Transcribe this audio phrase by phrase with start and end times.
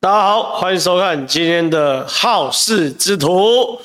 [0.00, 3.80] 大家好，欢迎收看今天的好事之徒，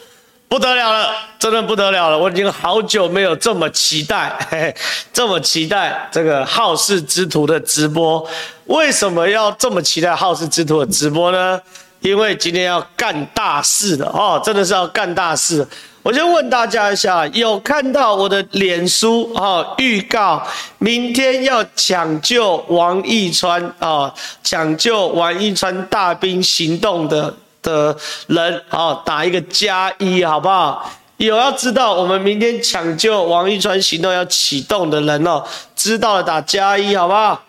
[0.47, 2.19] 不得了了，真的不得了了！
[2.19, 4.75] 我已经好久没有这么期待，嘿嘿，
[5.11, 8.23] 这么期待这个好事之徒的直播。
[8.65, 11.59] 为什么要这么期待好事之徒的直播呢？
[12.03, 15.65] 因为今天要干大事了哦，真的是要干大事。
[16.01, 20.45] 我先问大家一下，有看到我的脸书哦，预告
[20.79, 27.95] 明天要抢救王一川啊、抢救王一川大兵行动的的
[28.27, 30.91] 人啊、打一个加一好不好？
[31.15, 35.41] 有要知道我们明天抢救王一川行动要启动的人哦，
[35.73, 37.41] 知道了打加一好不好？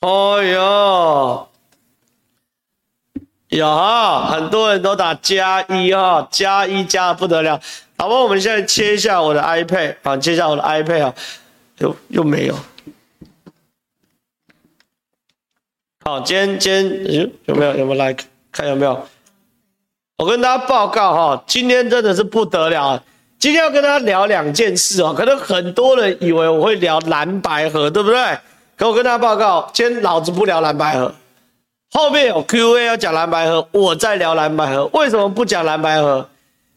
[0.00, 1.48] 哦哟。
[3.52, 7.60] 有哈，很多人都打加一哈，加一加的不得了。
[7.98, 11.14] 好吧，我们现在切一下我的 iPad 啊，切一下我的 iPad 啊，
[11.76, 12.56] 又又没有。
[16.02, 19.06] 好，今天今天有有没有有没有 like 看有没有？
[20.16, 23.04] 我跟大家报告哈，今天真的是不得了。
[23.38, 28.38] 今天要跟大家聊两件事哦，可能很多人以为我会聊蓝白合，对不对？
[28.78, 31.14] 可我跟大家报告，今天老子不聊蓝白合。
[31.94, 34.88] 后面有 Q&A 要讲蓝白盒，我再聊蓝白盒。
[34.94, 36.26] 为什么不讲蓝白盒？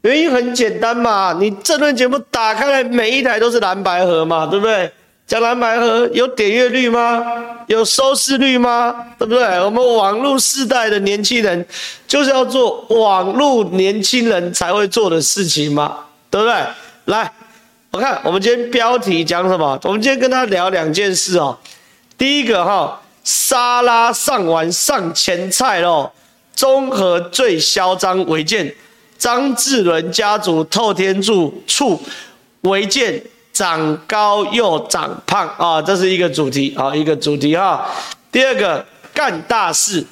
[0.02, 4.92] 原因很简单嘛，你这论节目打开来，每一台都是蓝白盒嘛，对不对？
[5.26, 7.24] 讲蓝白盒有点阅率吗？
[7.68, 8.94] 有收视率吗？
[9.18, 9.44] 对不对？
[9.62, 11.66] 我们网络世代的年轻人
[12.06, 15.98] 就是要做网络年轻人才会做的事情嘛，
[16.30, 16.54] 对不对？
[17.06, 17.32] 来，
[17.92, 19.80] 我看我们今天标题讲什么？
[19.86, 21.58] 我们今天跟他聊两件事哦。
[22.18, 23.00] 第一个哈。
[23.26, 26.10] 沙拉上完上前菜喽！
[26.56, 28.74] 中和最嚣张违建，
[29.18, 32.02] 张志伦家族透天柱处
[32.62, 35.82] 违建长高又长胖啊！
[35.82, 37.90] 这是一个主题啊，一个主题哈。
[38.32, 40.06] 第二个干大事，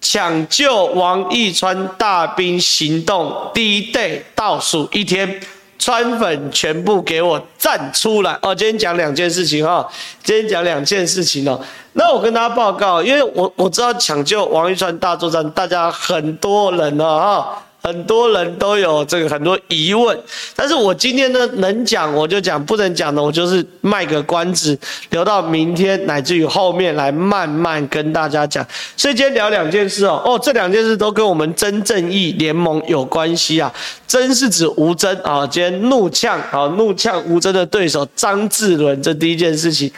[0.00, 5.40] 抢救王一川大兵行动第一队倒数一天。
[5.78, 8.54] 川粉全部给我站出来哦！
[8.54, 9.88] 今天讲两件事情哈，
[10.22, 11.58] 今天讲两件事情哦。
[11.92, 17.62] 那我跟大家报告，因为我我知道抢救王一川大作战，大家很多人哦哈。
[17.80, 20.18] 很多人都有这个很多疑问，
[20.54, 24.76] 但是我今天呢能讲我就讲，不能讲的我就是卖个关子，
[25.10, 28.66] 留到明天乃至于后面来慢慢跟大家讲。
[28.96, 33.72] 所以今天聊两件事哦，哦，这两件事都跟我们真正义联盟有关系啊。
[34.06, 39.90] 真是指吴真啊，今天怒呛啊，怒呛吴真的对手张志伦，这第一件事情。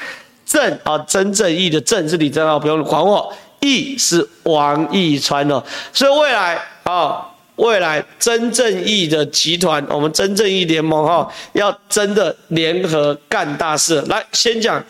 [0.45, 3.33] 正啊，真正义的正是李正浩，不用管我。
[3.61, 7.27] 义是王义川哦，所以未来啊。
[7.61, 14.01] 未来真正义的集团，我们真正义联盟哈，要真的联合干大事。
[14.09, 14.83] 来，先讲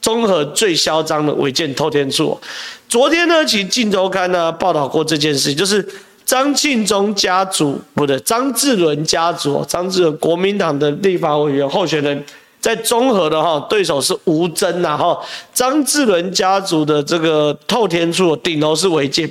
[0.00, 2.40] 中和最嚣张的违建透天厝。
[2.88, 5.86] 昨天呢，其实《镜周刊》呢报道过这件事情，就是
[6.24, 12.24] 张庆忠家族，不对，张志伦家族，张志伦国民党的立法委员候选人。
[12.62, 15.18] 在中和的哈对手是吴峥呐哈，
[15.52, 19.28] 张志伦家族的这个透天厝顶楼是违建，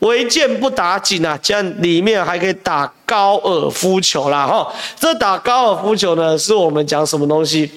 [0.00, 4.70] 违建不打紧啊，这样里面还可以打高尔夫球啦哈。
[5.00, 7.70] 这打高尔夫球呢，是我们讲什么东西？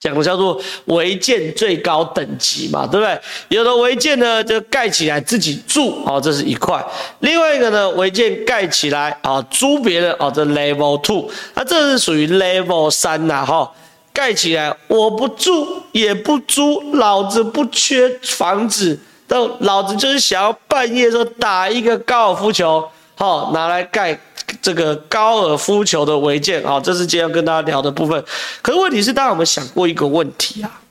[0.00, 3.20] 讲的叫做违建最高等级嘛，对不对？
[3.50, 6.82] 有的违建呢就盖起来自己住啊，这是一块；
[7.20, 13.70] 另外一个呢违建盖起来啊租别人啊，这 level two，那这是属于 level 三呐哈。
[14.12, 24.20] 盖起来，我不住也不租，老子不缺房子，但老子就是想要半夜的时候打一个高尔夫球，好拿来盖
[24.60, 28.22] 这个高尔夫球的违建，好，这是今天要跟大家聊的部分。
[28.60, 30.82] 可是问题是，大家有没有想过一个问题啊？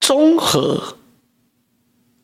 [0.00, 0.96] 综合，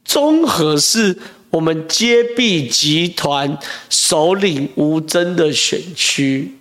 [0.05, 1.17] 综合是
[1.51, 3.57] 我们接臂集团
[3.89, 6.59] 首领吴峥的选区。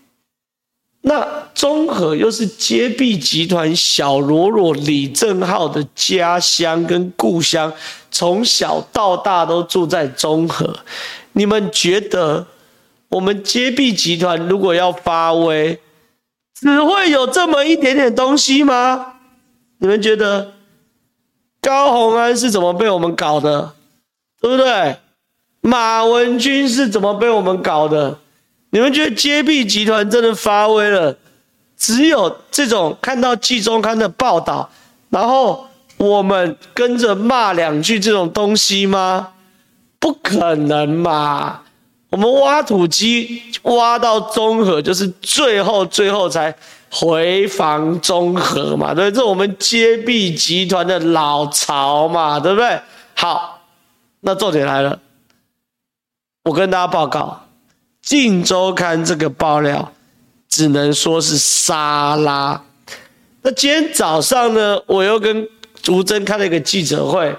[1.01, 7.71] 那中和又是接臂集团小罗罗李正浩的家乡跟故乡，
[8.11, 10.79] 从小到大都住在中和。
[11.31, 12.45] 你们觉得
[13.07, 15.79] 我们接臂集团如果要发威，
[16.53, 19.13] 只会有这么一点点东西吗？
[19.77, 20.51] 你们觉得
[21.61, 23.73] 高虹安是怎么被我们搞的？
[24.41, 24.97] 对不对？
[25.61, 28.19] 马文君是怎么被我们搞的？
[28.71, 31.17] 你们觉得接臂集团真的发威了？
[31.77, 34.69] 只有这种看到季中刊的报道，
[35.09, 35.67] 然后
[35.97, 39.29] 我们跟着骂两句这种东西吗？
[39.97, 41.61] 不可能嘛！
[42.09, 46.53] 我们挖土机挖到中和，就是最后最后才
[46.89, 49.11] 回防中和嘛，对不对？
[49.11, 52.79] 这是我们接臂集团的老巢嘛，对不对？
[53.15, 53.61] 好，
[54.21, 54.99] 那重点来了，
[56.43, 57.41] 我跟大家报告，
[58.01, 59.93] 《镜周刊》这个爆料
[60.47, 62.61] 只能说是沙拉。
[63.41, 65.47] 那今天早上呢，我又跟
[65.87, 67.35] 吴峥开了一个记者会，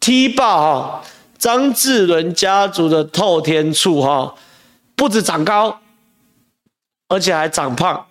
[0.00, 1.04] 踢爆哈
[1.36, 4.34] 张志伦家族的透天厝哈，
[4.96, 5.78] 不止长高，
[7.08, 8.06] 而且还长胖。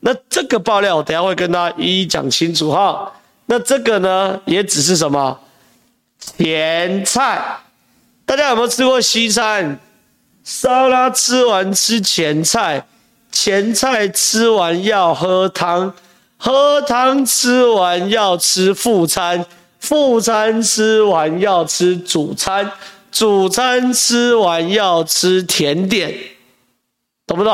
[0.00, 3.12] 那这个爆料，我等下会跟大家一一讲清楚哈。
[3.46, 5.38] 那这个呢，也只是什么
[6.18, 7.58] 前菜。
[8.24, 9.78] 大家有没有吃过西餐？
[10.44, 12.86] 沙拉吃完吃前菜，
[13.32, 15.94] 前菜吃完要喝汤，
[16.36, 19.46] 喝汤吃完要吃副餐，
[19.80, 22.70] 副餐吃完要吃主餐，
[23.10, 26.14] 主餐吃完要吃甜点，
[27.26, 27.52] 懂不懂？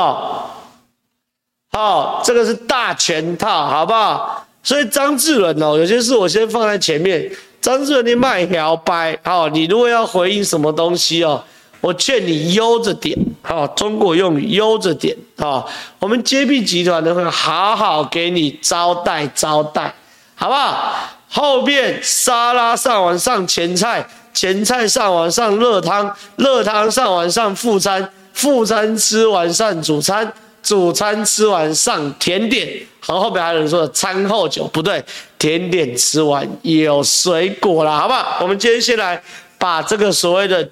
[1.71, 4.45] 好，这个是大全套，好不好？
[4.61, 7.31] 所以张志伦哦，有些事我先放在前面。
[7.61, 11.41] 张志伦，你卖摇摆，好，你如果要回应什么东西哦，
[11.81, 15.69] 我劝你悠着点，好，中国用语悠着点，好，
[15.99, 19.93] 我们洁碧集团呢会好好给你招待招待，
[20.35, 21.09] 好不好？
[21.27, 30.31] 后面沙拉上完上前菜，前菜上完上热汤，热汤上完上副餐，副餐吃完上主餐。
[30.63, 32.69] 主餐吃完上甜点，
[32.99, 35.03] 好后面还有人说的餐后酒不对，
[35.39, 38.37] 甜点吃完有水果了，好不好？
[38.41, 39.19] 我们今天先来
[39.57, 40.69] 把这个所谓的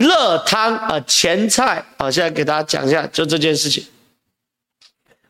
[0.00, 3.84] 热汤啊前菜啊，现在给大家讲一下，就这件事情。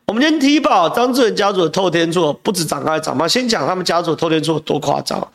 [0.07, 5.27] 我们今天提报张志伦家族的透天厝不止长高还长胖，先讲他们家族的透天厝多夸张。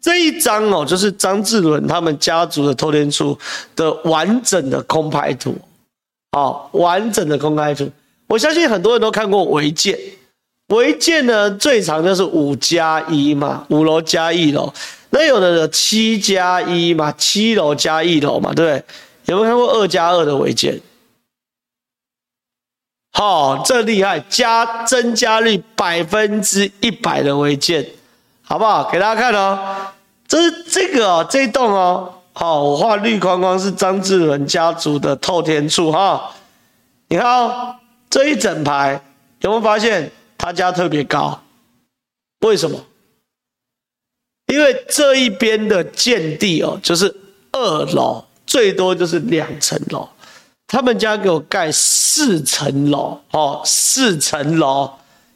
[0.00, 3.36] 这一张哦，就是张志伦他们家族的透天厝
[3.74, 5.58] 的完整的空拍图。
[6.30, 7.90] 好，完整的空拍图，
[8.28, 9.98] 我相信很多人都看过违建。
[10.68, 14.72] 违建呢，最长就是五加一嘛，五楼加一楼。
[15.10, 18.84] 那有的有七加一嘛，七楼加一楼嘛，对不对？
[19.26, 20.80] 有没有看过二加二的违建？
[23.12, 27.86] 好，这厉害，加增加率百分之一百的违建，
[28.42, 28.90] 好不好？
[28.90, 29.58] 给大家看哦，
[30.28, 32.12] 这是这个哦，这栋哦。
[32.32, 36.30] 好，我画绿框框是张志文家族的透天厝哈。
[37.08, 37.76] 你看哦，
[38.10, 39.00] 这一整排
[39.40, 40.10] 有没有发现
[40.46, 41.42] 他家特别高？
[42.42, 42.78] 为什么？
[44.46, 47.12] 因为这一边的建地哦，就是
[47.50, 50.08] 二楼，最多就是两层楼。
[50.68, 54.88] 他们家给我盖四层楼哦，四层楼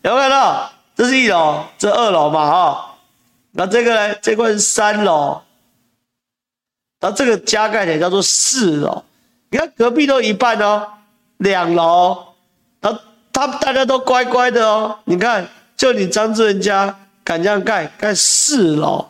[0.02, 0.70] 有没有看到？
[0.94, 2.96] 这是一楼，这二楼嘛哈。
[3.50, 4.14] 那这个呢？
[4.22, 5.42] 这块是三楼。
[7.00, 9.02] 那这个加盖起来叫做四楼，
[9.50, 10.86] 你看隔壁都一半哦，
[11.38, 12.16] 两楼，
[12.80, 13.00] 然后
[13.40, 16.94] 他大家都乖乖的哦，你看就你张志仁家
[17.24, 19.06] 敢这样盖，盖四楼，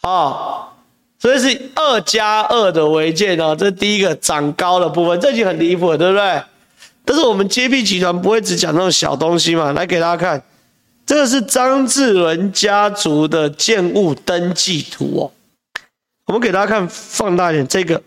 [0.00, 0.72] 啊，
[1.18, 6.42] 所以是二加二的违建哦，这第一个长高的部分，这已经很离谱了，对不对？
[7.04, 10.42] 但是我们洁碧集团不会只讲那种小东西嘛，来给大家看，
[11.04, 15.30] 这个是张志伦家族的建物登记图哦。
[16.24, 18.02] 我们给大家看放大一点，这个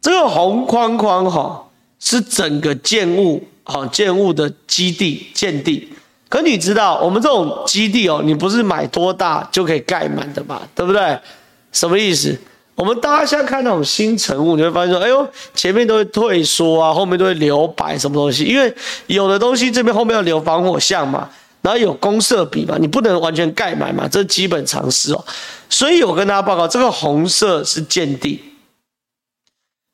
[0.00, 1.68] 这个红框框哈
[1.98, 5.88] 是整个建物好建物的基地建地。
[6.28, 11.18] 可你知道我们这种基地哦，你不是买多大就可以盖满的嘛，对不对？
[11.70, 12.36] 什么意思？
[12.74, 18.44] 我们大家现在看那种新成物，你会发现说，哎呦，前面都会退缩啊，后面都会留白什么东西？
[18.44, 18.74] 因为
[19.06, 21.28] 有的东西这边后面要留防火巷嘛。
[21.60, 25.24] 然后有公设比嘛，你不能完全盖满嘛，这是基本常识哦。
[25.68, 28.40] 所以我跟大家报告，这个红色是建地，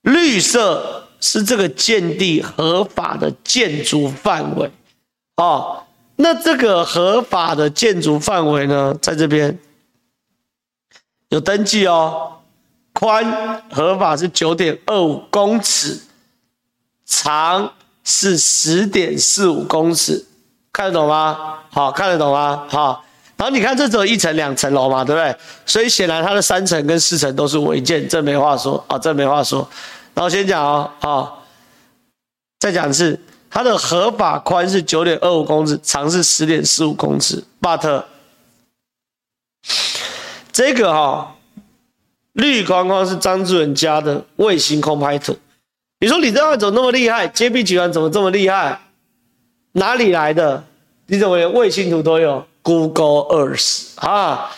[0.03, 4.71] 绿色是这个建地合法的建筑范围
[5.37, 5.83] 哦。
[6.17, 9.59] 那这个合法的建筑范围呢，在这边
[11.31, 12.41] 有登记哦，
[12.93, 15.99] 宽合法是九点二五公尺，
[17.07, 17.73] 长
[18.05, 20.27] 是十点四五公尺。
[20.71, 21.61] 看得懂吗？
[21.71, 22.67] 好，看得懂吗？
[22.69, 23.03] 好，
[23.39, 25.35] 然后你看这只有一层两层楼嘛，对不对？
[25.65, 29.67] 所以显然它的三层跟四层都是违建，这没话说啊，这没话说。
[30.15, 31.45] 然后先讲哦，好，
[32.61, 37.43] 再讲一次，它的合法宽是九点二五公尺，长是十点四五公尺。
[37.61, 38.05] But
[40.53, 41.29] 这个哈、哦，
[42.33, 45.37] 绿框框是张志伦家的卫星空拍图。
[46.01, 47.27] 你说李正浩怎么那么厉害？
[47.27, 48.81] 洁碧集团怎么这么厉害？
[49.73, 50.65] 哪里来的？
[51.07, 54.51] 你怎么连卫星图都有？Google Earth 啊！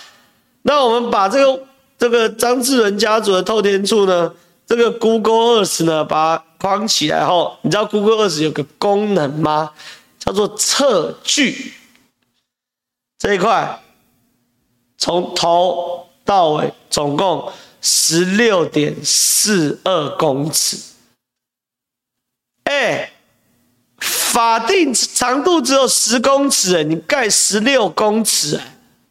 [0.62, 1.62] 那我们把这个
[1.98, 4.32] 这个张志仁家族的透天厝呢，
[4.66, 9.72] 这个 Google Earth 呢，把它框起来后，你知道 Google Earth 有个功能吗？
[10.18, 11.74] 叫做测距。
[13.18, 13.80] 这一块
[14.98, 20.76] 从头到尾总共十六点四二公尺。
[22.64, 23.12] 哎，
[23.98, 28.60] 法定长度只有十公尺，你盖十六公尺，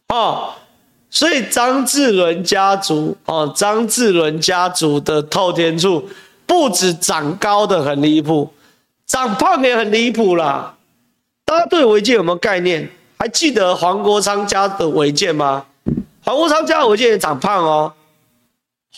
[0.08, 0.54] 哦，
[1.10, 6.02] 所以张志伦家族哦，张志伦家族的透天厝
[6.46, 8.52] 不止长高的很离谱，
[9.06, 10.76] 长胖也很离谱啦。
[11.44, 12.88] 大家对违建有没有概念？
[13.18, 15.64] 还记得黄国昌家的违建吗？
[16.22, 17.92] 黄国昌家的违建也长胖哦，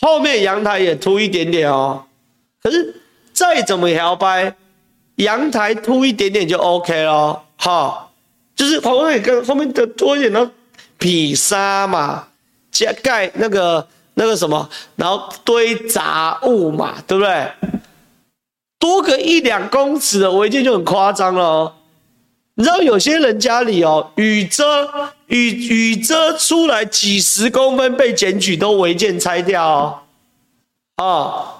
[0.01, 2.03] 后面阳台也凸一点点哦，
[2.61, 2.95] 可是。
[3.31, 4.53] 再怎么摇摆，
[5.15, 7.41] 阳台凸一点点就 OK 咯。
[7.55, 8.11] 好，
[8.53, 10.51] 就是后面跟后面的多一点呢
[10.99, 12.27] 比沙嘛，
[12.69, 17.51] 加盖那个那个什么，然后堆杂物嘛，对不对？
[18.77, 21.73] 多个一两公尺的违建就很夸张了。
[22.53, 24.87] 你知道有些人家里哦，雨遮
[25.27, 30.03] 雨雨遮出来几十公分被检举都违建拆掉
[30.97, 31.55] 哦，啊。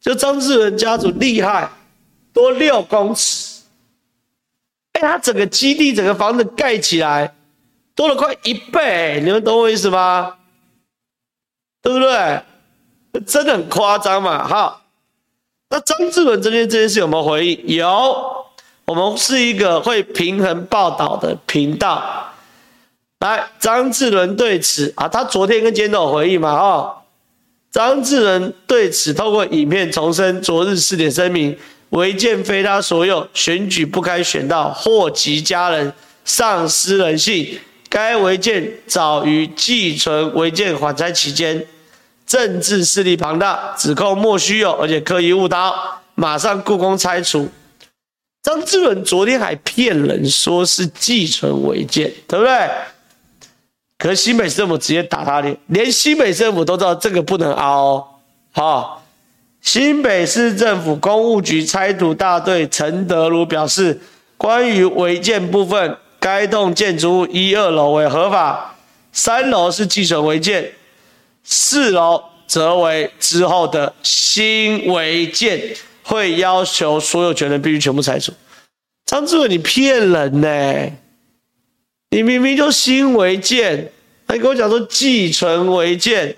[0.00, 1.68] 就张志文家族厉害，
[2.32, 3.60] 多六公尺，
[4.92, 7.34] 哎，他整个基地、整个房子盖起来
[8.00, 10.36] 多了快一倍，你们懂我意思吗？
[11.82, 12.42] 对不对？
[13.26, 14.42] 真的很夸张嘛！
[14.48, 14.80] 好，
[15.68, 17.76] 那张志伦这边这件事有没有回应？
[17.76, 18.46] 有，
[18.86, 22.32] 我们是一个会平衡报道的频道。
[23.18, 26.52] 来，张志伦对此啊，他昨天跟今天都有回应嘛？
[26.54, 26.96] 哦。
[27.70, 31.54] 张志仁对此透过影片重申昨日四点声明：
[31.90, 35.92] 违建非他所有，选举不该选到祸及家人，
[36.24, 37.60] 丧失人性。
[37.90, 41.66] 该违建早于寄存违建缓拆期间，
[42.24, 47.48] 政治势力庞大，指控莫须有，而且刻意误导，马上故宫拆除。
[48.42, 52.70] 张志文昨天还骗人说是寄存违建，对不对？
[53.98, 58.04] 可是新北市政府直接打他脸，连新北市政府都知道这个不能凹哦。
[58.52, 59.04] 好，
[59.60, 64.00] 新北市政府公务局拆除大队陈德如表示，
[64.38, 68.76] 关于违建部分，该栋建筑物一二楼为合法，
[69.10, 70.70] 三楼是寄存违建，
[71.42, 78.32] 四楼则为之后的新违建，会要求所有权人必须全部拆除。
[79.06, 80.92] 张志伟，你骗人呢？
[82.10, 83.90] 你明明就新违建，
[84.28, 86.36] 还跟我讲说寄存违建，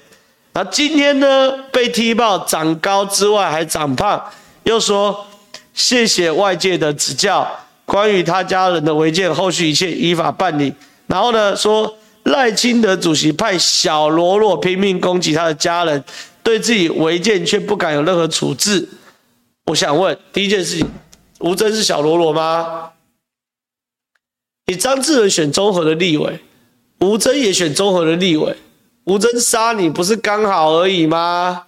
[0.52, 4.22] 然后今天呢被踢爆长高之外还长胖，
[4.62, 5.26] 又说
[5.74, 7.50] 谢谢外界的指教，
[7.84, 10.72] 关于他家人的违建，后续一切依法办理。
[11.06, 16.02] 然后呢说赖清德主席派小罗罗拼命攻击他的家人，
[16.42, 18.88] 对自己违建却不敢有任何处置。
[19.66, 20.90] 我想问第一件事情，
[21.40, 22.90] 吴峥是小罗罗吗？
[24.66, 26.40] 你张志仁选中和的立委，
[27.00, 28.56] 吴峥也选中和的立委，
[29.04, 31.66] 吴峥杀你不是刚好而已吗？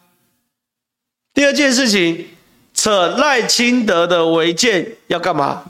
[1.35, 2.29] 第二件事情，
[2.73, 5.65] 扯赖清德的违建要干嘛？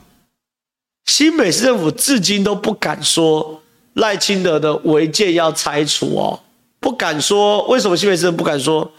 [1.07, 3.63] 新北市政府至今都不敢说
[3.95, 6.41] 赖清德的违建要拆除哦，
[6.81, 7.63] 不敢说。
[7.69, 8.91] 为什么新北市政府不敢说？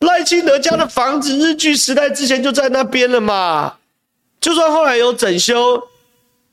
[0.00, 3.76] 赖清德家的房子日据时代之前就在那边了嘛，
[4.40, 5.88] 就算后来有整修。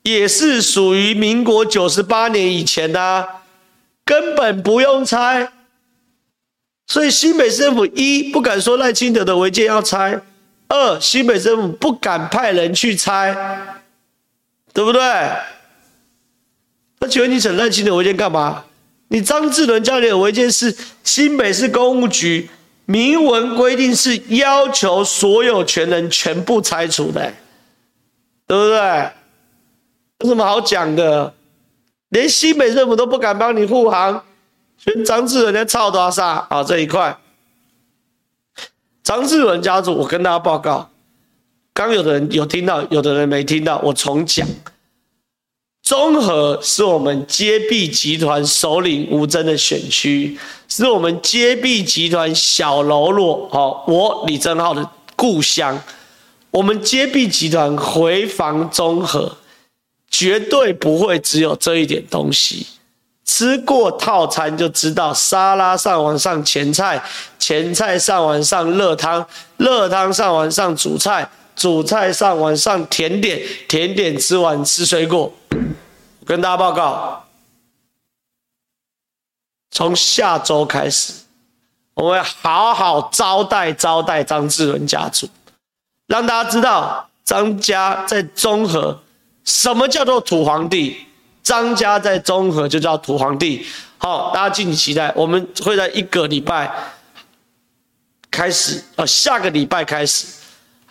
[0.02, 3.26] 也是属于民国九十八年以前的啊，
[4.04, 5.50] 根本不用拆。
[6.86, 10.20] 所以新北市政府一不敢说赖清德的违建要拆，
[10.68, 13.34] 二新北市政府不敢派人去拆，
[14.74, 15.00] 对不对？
[16.98, 18.64] 那请问你整赖清德违建干嘛？
[19.08, 22.50] 你张志伦家里的违建是新北市公务局
[22.84, 27.32] 明文规定是要求所有权人全部拆除的，
[28.46, 29.10] 对不对？
[30.20, 31.32] 有什么好讲的？
[32.08, 34.24] 连新北政府都不敢帮你护航，
[34.78, 36.64] 全张志伦在操多少啊？
[36.64, 37.16] 这一块，
[39.02, 40.90] 张志伦家族，我跟大家报告，
[41.74, 44.46] 刚有的人有听到，有的人没听到，我重讲。
[45.82, 50.38] 中和是我们接臂集团首领吴征的选区，
[50.68, 55.82] 是我们接臂集团小喽啰，好，我李正浩的故乡。
[56.52, 59.36] 我们接臂集团回防中和。
[60.10, 62.64] 绝对不会只有这一点东西，
[63.24, 67.02] 吃过套餐就知道，沙拉上完上前菜，
[67.36, 69.26] 前菜上完上热汤，
[69.56, 75.32] 热汤上完上主菜，主菜上晚上甜点，甜点吃完吃水果。
[76.24, 77.24] 跟大家报告，
[79.70, 81.12] 从下周开始，
[81.94, 85.28] 我会好好招待招待张志伦家族，
[86.06, 89.00] 让大家知道张家在中和。
[89.44, 90.96] 什么叫做土皇帝？
[91.42, 93.66] 张家在中和就叫土皇帝。
[93.98, 96.74] 好，大家敬请期待，我们会在一个礼拜
[98.30, 100.26] 开始，呃，下个礼拜开始，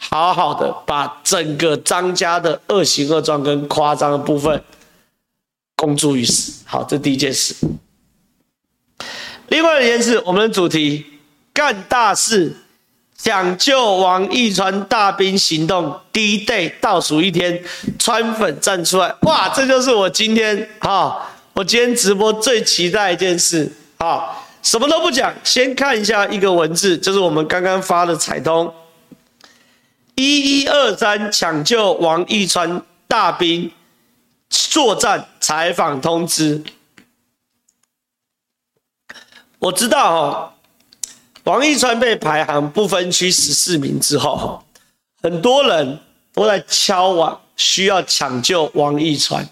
[0.10, 4.63] 好好的把整个张家的恶行恶状跟夸张的部分
[5.75, 6.51] 公诸于世。
[6.65, 7.55] 好，这第一件事。
[9.48, 11.05] 另外一件事，我们的主题
[11.53, 12.57] 干大事。
[13.15, 17.63] 抢救王一川大兵行动第一 day 倒数一天，
[17.98, 19.48] 川粉站出来，哇！
[19.48, 24.25] 这就是我今天哈，我今天直播最期待一件事啊！
[24.62, 28.74] 什么都不讲，先看一下一个文字，就是我们刚刚发的彩通，
[30.15, 33.72] 一一二三抢救王义川大兵
[34.50, 36.63] 作战采访通知，
[39.60, 40.53] 我知道哦。
[41.46, 44.63] 王义川被排行不分区十四名之后，
[45.22, 46.00] 很多人
[46.34, 49.50] 都在敲碗，需要抢救王义川。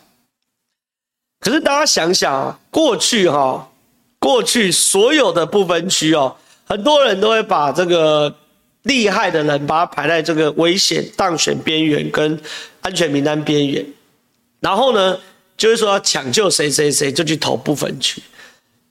[1.40, 3.70] 可是大家想想啊，过去哈，
[4.20, 8.34] 过去所有的不分区哦，很多人都会把这个
[8.84, 12.40] 厉害的人，把他排在这个危险当选边缘跟
[12.82, 13.86] 安全名单边缘，
[14.60, 15.20] 然后呢，
[15.56, 18.22] 就是说要抢救谁谁谁，就去投不分区。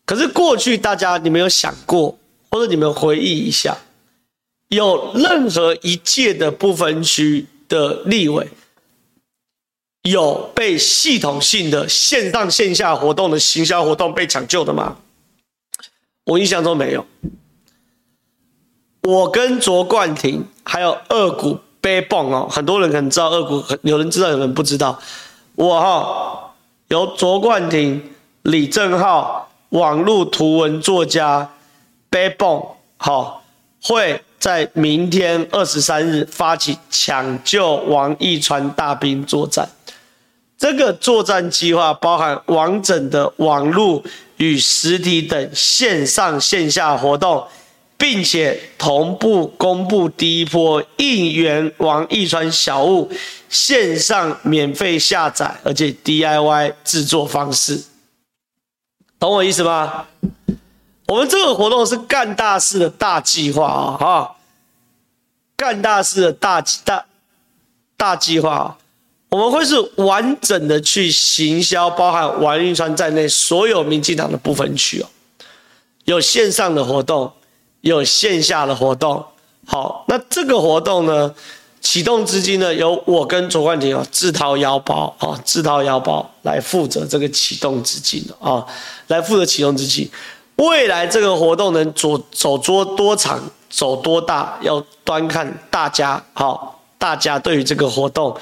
[0.04, 2.18] 可是过去大家，你没有想过？
[2.50, 3.76] 或者你们回忆一下，
[4.68, 8.49] 有任何一届的不分区的立委
[10.02, 14.99] 有被系统性的线上线下活动的行销活动被抢救的吗？
[16.25, 17.06] 我印象中没有。
[19.02, 24.99] 我跟卓冠廷还有二股背蹦哦，很多人可能知道二股，有人知道，有人不知道。
[25.54, 26.52] 我哈
[26.88, 31.50] 由卓冠廷、李正浩，网络图文作家。
[32.11, 32.66] Backbone
[32.97, 33.45] 好，
[33.80, 39.69] 会在明天二十三日发起抢救王义川大兵作战。
[40.59, 44.02] 这个作战计划包含完整的网络
[44.38, 47.47] 与实体等线上线下活动，
[48.00, 53.13] 并且同步公布第一波应援王一川小物
[53.50, 57.84] 线上免费下载，而且 DIY 制作方式，
[59.19, 60.06] 懂我意思吗？
[61.08, 64.36] 我们这个活动是干大事的大计划啊，哈，
[65.54, 67.04] 干大事的大大
[67.99, 68.78] 大计划，
[69.28, 75.06] 我们会是完整的去行销，包含王义川在内所有民进党的不分区哦，
[76.06, 77.30] 有线上的活动，
[77.80, 79.25] 有线下的活动。
[79.66, 81.32] 好，那这个活动呢，
[81.80, 88.66] 启动资金呢，由我跟卓冠廷啊自掏腰包啊，自掏腰包来负责这个启动资金啊，
[89.06, 90.10] 来负责启动资金。
[90.56, 93.40] 未来这个活动能走走多多长，
[93.71, 98.36] 走多大，要端看大家好，大家对于这个活动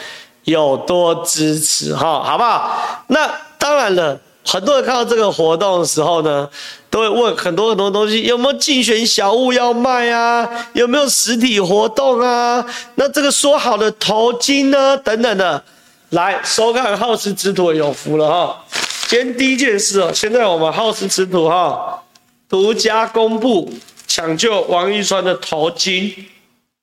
[0.45, 3.05] 有多支持哈，好不好？
[3.09, 4.19] 那当然了，
[4.51, 6.49] 很多人看到这个活动的时候呢，
[6.89, 10.49] 都会问很多很多东西，有没有竞选小物要卖啊？
[10.73, 12.65] 有没有实体活动啊？
[12.95, 14.97] 那这个说好的头巾呢？
[14.97, 15.63] 等等的，
[16.11, 18.65] 来收看好事之徒有福了哈。
[19.07, 22.03] 今天第一件事哦，现在我们好事之徒哈。
[22.49, 23.71] 独家公布
[24.07, 26.15] 抢救王义川的头巾，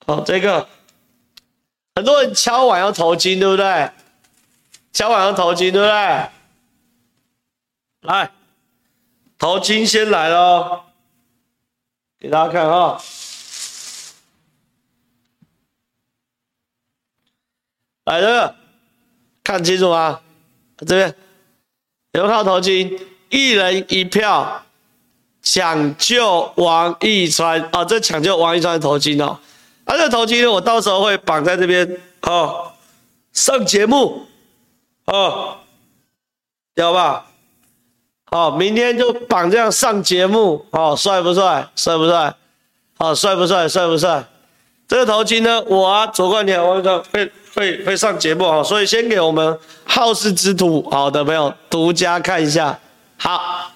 [0.06, 0.68] 好，这个
[1.96, 3.90] 很多人敲碗要头巾，对不对？
[4.94, 6.30] 敲碗要头巾，对不对？
[8.06, 8.32] 来，
[9.38, 10.84] 头金先来喽，
[12.20, 13.02] 给大家看啊，
[18.06, 18.56] 来这个，
[19.44, 20.22] 看清楚吗？
[20.78, 21.16] 这边
[22.14, 23.00] 有没有看到头金？
[23.30, 24.62] 一人一票。
[25.48, 27.86] 抢救王一川啊！
[27.86, 29.40] 这抢救王一川的头巾哦，
[29.84, 31.88] 啊，这头巾，我到时候会绑在这边
[32.24, 32.74] 哦，
[33.32, 34.26] 上节目
[35.06, 35.60] 哦，
[36.74, 37.28] 知道吧？
[38.36, 41.66] 好，明天就绑这样上节目哦，帅不帅？
[41.74, 42.36] 帅不帅？
[42.98, 43.66] 好，帅不帅？
[43.66, 44.22] 帅不帅？
[44.90, 52.78] 这个头巾呢，我啊，左冠廷王义川会会会上节目啊，所以先给我们好事之徒好的朋友独家看一下，
[53.16, 53.72] 好。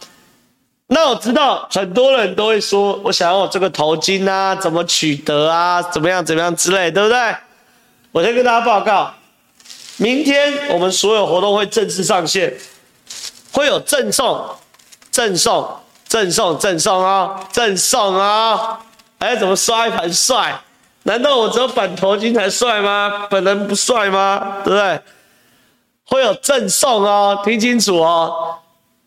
[0.88, 5.82] 那我知道很多人都会说，我想要这个头巾啊，怎么取得啊？
[5.84, 7.18] 怎么样怎么样之类，对不对？
[8.12, 9.14] 我先跟大家报告，
[9.96, 12.54] 明天我们所有活动会正式上线，
[13.52, 14.46] 会有赠送、
[15.12, 15.70] 赠送、
[16.06, 18.80] 赠送、赠送啊，赠送啊！
[19.20, 20.62] 哎，怎么刷一盘帅？
[21.04, 23.28] 难道我只有绑头巾才帅吗？
[23.30, 24.58] 本人不帅吗？
[24.64, 25.02] 对不对？
[26.06, 28.56] 会有赠送哦，听清楚哦。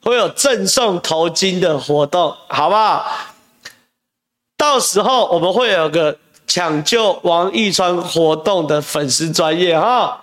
[0.04, 3.06] 会有赠送头巾的活动，好不好？
[4.56, 10.21] 到时候我们会有个抢救王义川活动的粉丝专业哈，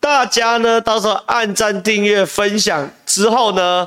[0.00, 3.86] 大家呢到时候按赞、订阅、分享之后呢，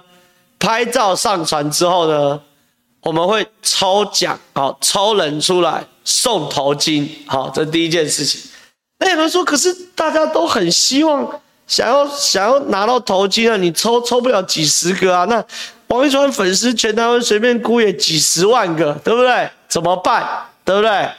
[0.60, 2.40] 拍照上传之后呢，
[3.02, 8.40] 我们会抽奖，好，抽人出来送头巾，好，这第一件事情。
[9.00, 15.26] 那有人说，可是大家都很希望想要想要拿到头巾啊，你抽抽不了几十个啊？
[15.26, 15.44] 那
[15.88, 19.50] 王一川粉丝全台湾随便估也几十万个，对不对？
[19.68, 20.46] 怎么办？
[20.64, 21.10] 对不对？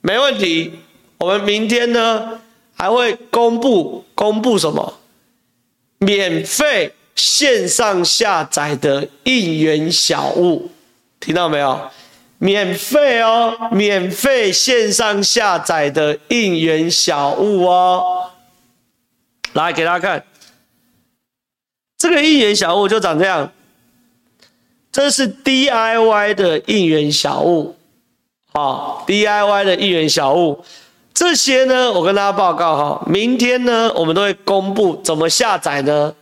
[0.00, 0.80] 没问题，
[1.18, 2.40] 我们明天呢
[2.80, 4.94] 还会公布公布什么？
[5.98, 10.70] 免费线上下载的应援小物，
[11.20, 11.90] 听到没有？
[12.38, 18.30] 免费哦，免费线上下载的应援小物哦，
[19.52, 20.24] 来给大家看，
[21.98, 23.52] 这个应援小物就长这样，
[24.90, 27.76] 这是 DIY 的应援小物，
[28.54, 30.64] 好，DIY 的应援小物，
[31.20, 36.14] 这些呢，我跟大家报告哈，明天呢，我们都会公布怎么下载呢？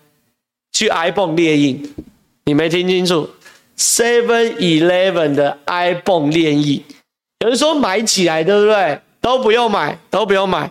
[0.73, 1.95] 去 iPhone 列印，
[2.47, 3.31] 你没听清楚
[3.79, 6.85] ？Seven Eleven 的 iPhone 列印，
[7.39, 9.01] 有人说买起来对不对？
[9.21, 10.69] 都不用买，都不用买。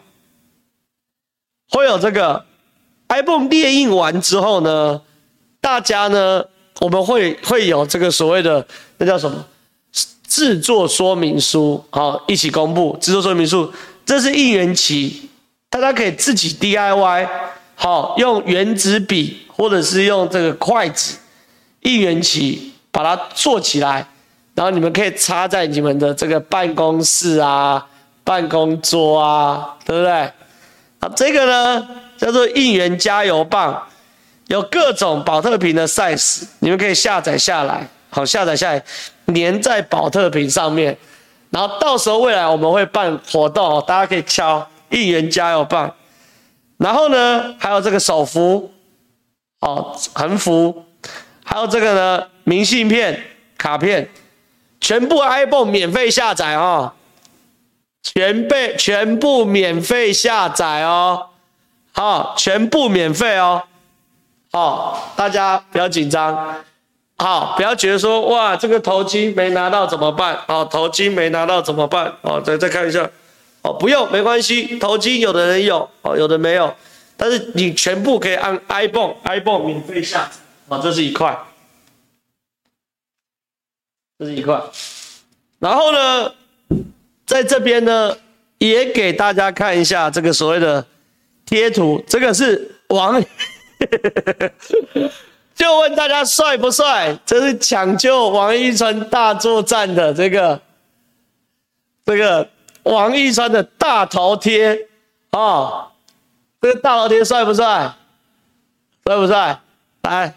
[1.69, 2.43] 会有这个
[3.07, 5.01] ibon 列印完之后呢，
[5.61, 6.43] 大家呢，
[6.81, 9.45] 我们会会有这个所谓的那叫什么
[10.27, 13.71] 制作说明书，好，一起公布制作说明书。
[14.07, 15.29] 这是应援旗，
[15.69, 17.29] 大家可以自己 DIY，
[17.75, 21.19] 好，用原子笔或者是用这个筷子
[21.81, 22.73] 应援旗。
[22.89, 24.03] 把它做起来，
[24.55, 27.85] 然后你们可以插在你们的这个办公室啊、
[28.23, 30.11] 办公桌啊，对不对？
[30.11, 33.79] 啊，这个呢叫做应援加油棒，
[34.47, 38.83] 有各种宝特瓶的 size，你们可以下载下来，好，下载下来
[39.27, 40.97] 粘在宝特瓶上面，
[41.49, 45.93] 然后到时候未来我们会办活动，大家可以敲一元加油棒，
[46.77, 48.71] 然后呢还有这个手幅，
[49.59, 50.83] 哦，横幅，
[51.43, 52.27] 还有这个呢。
[52.49, 53.21] 明信片、
[53.57, 54.09] 卡片，
[54.79, 56.93] 全部 iPhone 免费下载哦，
[58.01, 61.27] 全被全部免费下载哦，
[61.91, 63.63] 好，全部免费哦，
[64.53, 66.63] 好，大家不要紧张，
[67.17, 70.39] 好，不要觉得说哇，这个头巾没拿到怎么办？
[70.47, 72.13] 哦，头巾没拿到怎么办？
[72.21, 73.09] 哦，再再看一下，
[73.61, 76.73] 哦，不用，没关系，头巾有的人有，哦，有的没有，
[77.15, 81.37] 但是你全部可以按 ibon ibon 免费下载，啊，这是一块。
[84.19, 84.59] 这是一块，
[85.59, 86.33] 然后呢，
[87.27, 88.17] 在这边呢，
[88.57, 90.83] 也给大家看一下这个所谓的
[91.45, 92.03] 贴图。
[92.07, 93.23] 这个是王，
[95.57, 97.17] 就问大家帅不帅？
[97.25, 100.61] 这是抢救王一川大作战的这个
[102.05, 102.47] 这个
[102.83, 104.75] 王一川的大头贴
[105.31, 105.91] 啊、哦，
[106.61, 107.91] 这个大头贴帅不帅？
[109.03, 109.59] 帅不帅？
[110.03, 110.33] 来。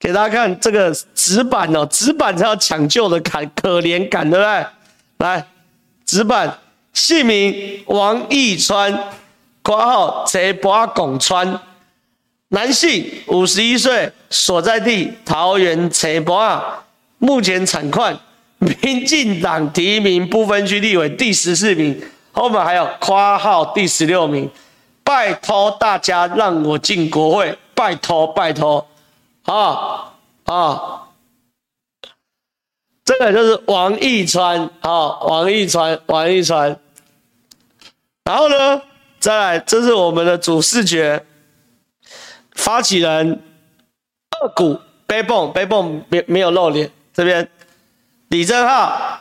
[0.00, 4.66] 给大家看这个纸板哦，纸板才要抢救的感，可怜感，对不对？
[5.18, 5.46] 来，
[6.04, 6.58] 纸板
[6.94, 9.12] 姓名王义川，
[9.62, 11.60] 括号贼拔拱川，
[12.52, 16.84] 男性，五十一岁，所在地桃园贼拔，
[17.18, 18.18] 目前产况
[18.58, 24.50] 民进党提名不分区立委第十四名，后面还有括号第十六名，
[25.04, 28.84] 拜托大家让我进国会，拜托拜托。
[29.44, 30.12] 啊
[30.44, 31.02] 啊，
[33.04, 36.76] 这个就是王义川啊，王义川，王义川。
[38.24, 38.82] 然后呢，
[39.20, 41.24] 再来，这是我们的主视觉
[42.60, 43.42] 发起人
[44.38, 47.48] 二股背蹦背蹦没没有露脸，这边
[48.28, 49.20] 李正浩、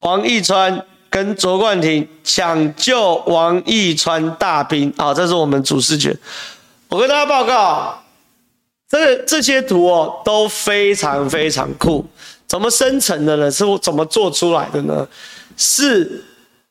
[0.00, 6.14] 王义川跟卓冠廷抢救王义川大兵啊，这是我们主视觉。
[6.88, 8.02] 我跟大家报告。
[8.88, 12.06] 这这些图哦都非常非常酷，
[12.46, 13.50] 怎么生成的呢？
[13.50, 15.04] 是怎么做出来的呢？
[15.56, 16.24] 是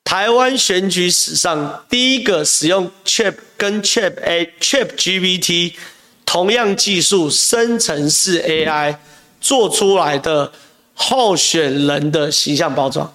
[0.06, 5.74] 台湾选举史上第一个使用 Chat 跟 Chat A Chat GPT
[6.26, 8.96] 同样技术生成式 AI
[9.42, 10.50] 做出来的
[10.94, 13.12] 候选人的形象包装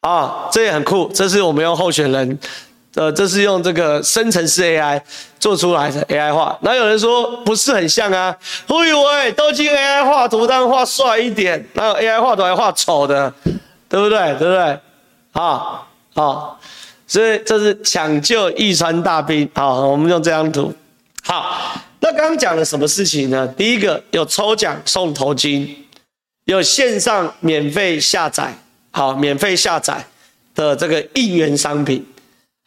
[0.00, 1.10] 啊，这也很酷。
[1.12, 2.38] 这是我们用候选人。
[2.96, 5.00] 呃，这是用这个生成式 AI
[5.38, 8.36] 做出来的 AI 画，那有人说不是很像啊？
[8.66, 13.32] 我以为都进 AI 画图，当然画帅一点，哪有 AI 画图还画丑的，
[13.88, 14.18] 对不对？
[14.38, 14.78] 对不对？
[15.32, 16.60] 好，好，
[17.06, 19.48] 所以这是抢救义川大兵。
[19.54, 20.74] 好，我们用这张图。
[21.22, 23.46] 好，那刚刚讲了什么事情呢？
[23.48, 25.68] 第一个有抽奖送头巾，
[26.44, 28.52] 有线上免费下载，
[28.90, 30.04] 好，免费下载
[30.54, 32.04] 的这个应援商品。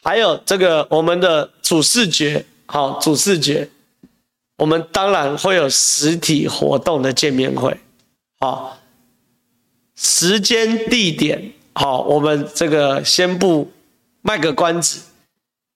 [0.04, 3.68] 还有这个我们的主视觉，好，主视觉，
[4.58, 7.78] 我们当然会有实体活动的见面会，
[8.40, 8.78] 好，
[9.96, 13.72] 时间地点好，我们这个先不
[14.22, 15.02] 卖个关子，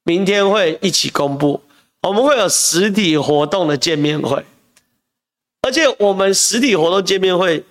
[0.04, 1.60] 明天会一起公布，
[2.04, 4.44] 我们会有实体活动的见面会，
[5.62, 7.64] 而且我们实体活动见面会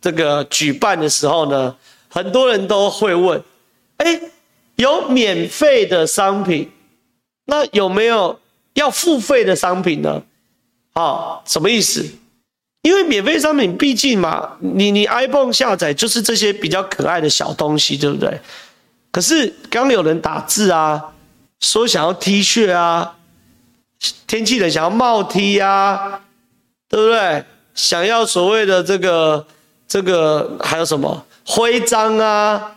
[0.00, 1.76] 这个举办的时候呢，
[2.08, 3.42] 很多人都会问，
[3.96, 4.20] 哎，
[4.76, 6.70] 有免费的商品，
[7.46, 8.38] 那有没有
[8.74, 10.22] 要付费的商品呢？
[10.94, 12.08] 好，什么意思？
[12.82, 18.40] 因为免费商品毕竟嘛，你你 iPhone 下载就是这些比较可爱的小东西，对不对？
[19.10, 21.12] 可是刚有人打字啊，
[21.60, 23.16] 说想要 T 恤啊，
[24.26, 26.22] 天气冷想要帽 T 啊，
[26.88, 27.44] 对不对？
[27.74, 29.46] 想要所谓的这个
[29.86, 32.76] 这个还有什么徽章啊，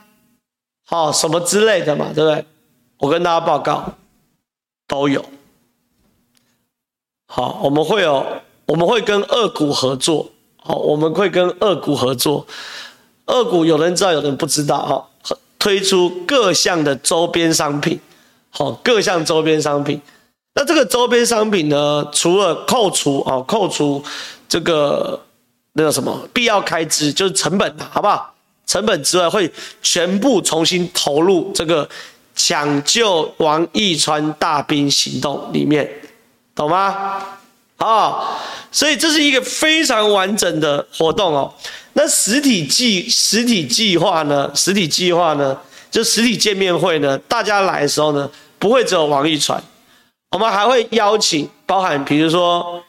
[0.85, 2.45] 好什么之类的嘛，对不对？
[2.99, 3.95] 我跟大家报告，
[4.87, 5.25] 都有。
[7.27, 8.25] 好，我们会有，
[8.65, 10.29] 我们会跟二股合作。
[10.61, 12.45] 好，我们会跟二股合作。
[13.25, 14.85] 二股有人知道，有人不知道。
[14.85, 17.99] 哈，推出各项的周边商品。
[18.49, 20.01] 好，各项周边商品。
[20.55, 24.03] 那这个周边商品呢，除了扣除啊，扣除
[24.47, 25.19] 这个
[25.73, 28.33] 那个什么必要开支，就是成本，好不好？
[28.65, 29.51] 成本之外，会
[29.83, 31.87] 全部重新投入这个
[32.35, 35.87] 抢救王义川大兵行动里面。
[36.55, 37.21] 懂吗？
[37.77, 38.39] 好，
[38.75, 41.53] 所以这是一个非常完整的活动哦。
[41.93, 44.51] 那实体计实体计划呢？
[44.53, 45.57] 实体计划呢？
[45.89, 47.17] 就实体见面会呢？
[47.19, 49.63] 大家来的时候呢，不会只有王一传，
[50.31, 52.83] 我们还会邀请包含，比如说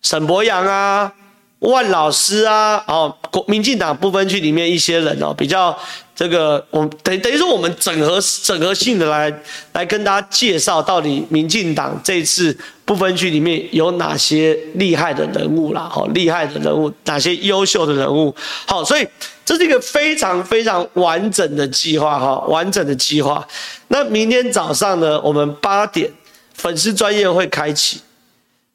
[0.00, 1.12] 沈博洋啊、
[1.58, 5.78] 万老师啊，哦，国民进党不分区里面一些人哦，比较。
[6.16, 9.30] 这个我等等于说，我们整合整合性的来
[9.74, 15.86] 来跟大家介绍，到底民进党这次不分区里面有哪些厉害的人物啦？
[15.92, 18.34] 好，厉害的人物，哪些优秀的人物？
[18.66, 19.06] 好，所以
[19.44, 23.46] 这是一个非常非常完整的计划哈，完整的计划。
[23.88, 26.10] 那明天早上呢，我们八点
[26.54, 28.00] 粉丝专业会开启，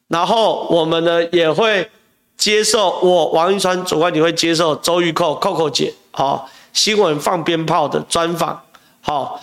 [0.10, 1.90] 然后我们呢也会
[2.38, 6.48] 接受我王一川主管，你会接受周玉蔻 Coco 姐好。
[6.74, 8.62] 新闻放鞭炮的专访，
[9.02, 9.42] 好，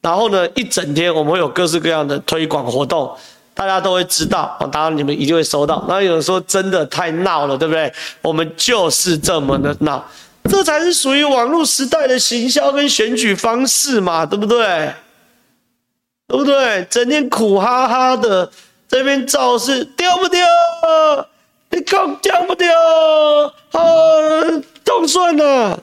[0.00, 3.16] 然后呢，一整天我们会有各式各样的推广活动，
[3.54, 5.82] 大家都会知道，当然你们一定会收到。
[5.86, 7.92] 然后有人说真的太闹了，对不对？
[8.20, 10.04] 我们就是这么的闹，
[10.50, 14.92] 这才是属于网络时代的行销跟选举方式嘛，对不对？
[16.26, 16.84] 对不对？
[16.90, 18.50] 整天苦哈哈的
[18.88, 20.40] 这边造势，丢不丢？
[21.70, 22.66] 你讲丢不丢？
[23.72, 23.80] 啊，
[24.84, 25.78] 冻蒜了。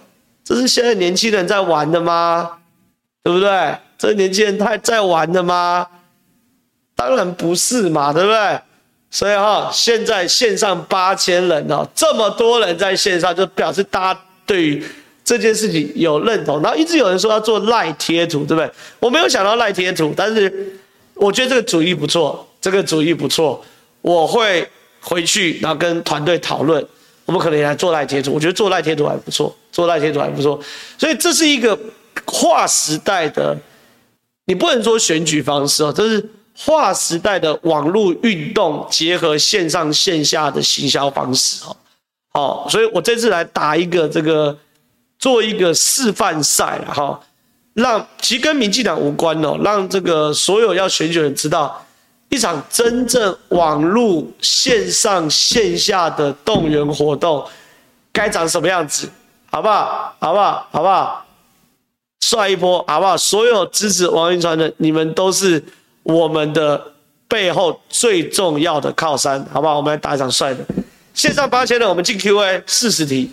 [0.51, 2.57] 这是现在年轻人在玩的吗？
[3.23, 3.73] 对不对？
[3.97, 5.87] 这年轻人太在玩的吗？
[6.93, 8.59] 当然不是嘛，对不对？
[9.09, 14.83] 所以哈，现在线上八千人哦，这么多人在线上，就表示大家对于
[15.23, 16.61] 这件事情有认同。
[16.61, 18.69] 然后一直有人说要做赖贴图，对不对？
[18.99, 20.77] 我没有想到赖贴图，但是
[21.13, 23.63] 我觉得这个主意不错，这个主意不错，
[24.01, 26.85] 我会回去然后跟团队讨论。
[27.31, 30.59] 我们可能来做赖贴图，我觉得做赖贴图还不错，做赖贴图还不错，
[30.97, 31.79] 所以这是一个
[32.25, 33.57] 划时代的，
[34.47, 41.77] 你不能说选举方式哦，这是划时代的网络运动结合线上线下的行销方式哦，
[42.33, 44.57] 好，所以我这次来打一个这个
[45.17, 47.17] 做一个示范赛哈，
[47.75, 51.81] 让其实跟民进党无关哦，让这个所有要选举的人知道。
[52.31, 57.45] 一场真正网络线上线下的动员活动，
[58.13, 59.09] 该长什么样子？
[59.49, 60.15] 好不好？
[60.17, 60.67] 好不好？
[60.71, 61.25] 好不好？
[62.21, 63.17] 帅一波，好不好？
[63.17, 65.61] 所有支持王云川的，你们都是
[66.03, 66.81] 我们的
[67.27, 69.75] 背后最重要的靠山，好不好？
[69.75, 70.65] 我们来打一场帅的。
[71.13, 73.29] 线上八千的，我们进 Q&A 四十题。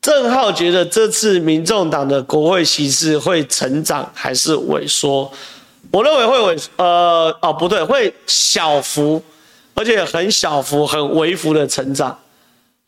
[0.00, 5.30] 郑浩觉得这次民众党的国会席次会成长还是萎缩？
[5.90, 9.22] 我认为会萎，呃，哦，不对，会小幅，
[9.74, 12.16] 而且很小幅、很微幅的成长。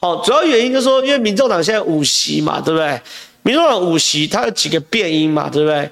[0.01, 3.01] 好，主要原因就是说，因为民众党现在五席嘛，对不对？
[3.43, 5.91] 民众党五席，它有几个变因嘛，对不对？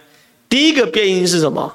[0.48, 1.70] 第一个变因是什么？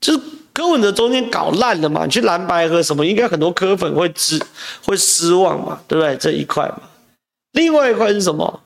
[0.00, 0.20] 就是
[0.54, 4.40] 柯文哲中间搞烂了嘛，你去蓝白和什么，应该很多柯粉会失
[4.86, 6.16] 会失望嘛，对不对？
[6.16, 6.80] 这一块嘛。
[7.52, 8.60] 另外一块是什么？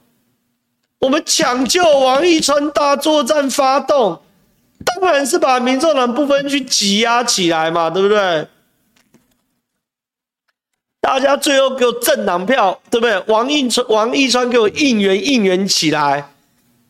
[0.99, 4.23] 我们抢救王一川大作战发动，
[4.85, 8.49] 当然是把民众党不分区挤压起来嘛，对不对？
[11.01, 13.23] 大家最后给我政党票，对不对？
[13.29, 16.33] 王一川，王一川给我应援应援起来，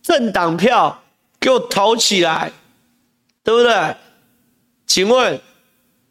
[0.02, 1.02] 政党票
[1.40, 2.52] 给我投起来，
[3.42, 3.96] 对不对？
[4.86, 5.38] 请问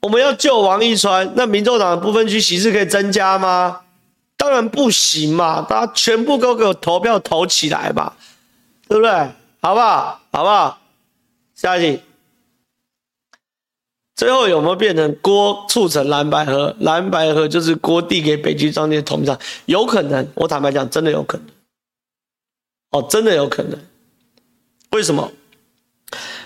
[0.01, 3.81] 我们要救王一川，那民众党的不分区席次可以增加吗？
[4.45, 8.15] 当然不行嘛，大家全部都给我投票投起来吧，
[8.87, 9.11] 对不对？
[9.59, 10.21] 好不好？
[10.31, 10.79] 好不好？
[11.55, 11.99] 下一题。
[14.15, 16.75] 最后有没有变成郭促成蓝白合？
[16.79, 20.27] 蓝白合就是郭递给北京张贴同上，有可能。
[20.35, 21.47] 我坦白讲，真的有可能。
[22.91, 23.79] 哦，真的有可能。
[24.91, 25.31] 为什么？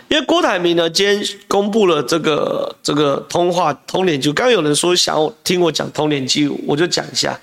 [0.08, 4.34] 因为郭台铭呢，今天公布了这个这个通话通联记录。
[4.34, 7.38] 刚刚有人说想听我讲通联记录，我就讲一下。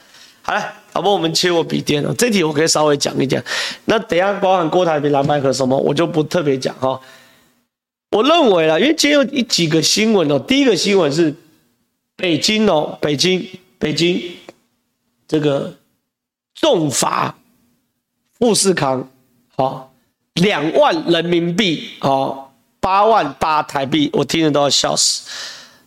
[0.47, 1.11] 好了，好不？
[1.13, 2.15] 我们切我笔电了。
[2.15, 3.43] 这题我可以稍微讲一讲。
[3.87, 7.01] 那等下包含郭台铭蓝白合什么，我就不特别讲哈。
[8.13, 10.39] 我认为啦，因为今天有一几个新闻哦。
[10.39, 11.35] 第一个新闻是
[12.15, 13.45] 北京哦，北京
[13.81, 14.23] 北京
[15.27, 15.75] 这个
[16.55, 17.37] 重罚
[18.39, 19.11] 富士康，
[19.57, 19.93] 好
[20.35, 25.29] 两万人民币哦，八万八台币，我听着都要笑死。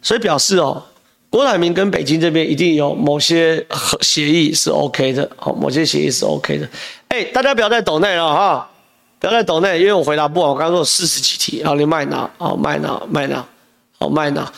[0.02, 0.84] 所以表示哦，
[1.30, 3.66] 郭台铭跟北京这边一定有某些
[4.02, 6.68] 协议是 OK 的，好，某些协议是 OK 的。
[7.10, 8.70] 哎，大家不要再抖内了哈。
[9.20, 10.50] 不要再抖内，因为我回答不完。
[10.50, 13.46] 我刚说四十几题，然后你麦脑，好麦脑，麦脑，
[14.00, 14.50] 好麦脑。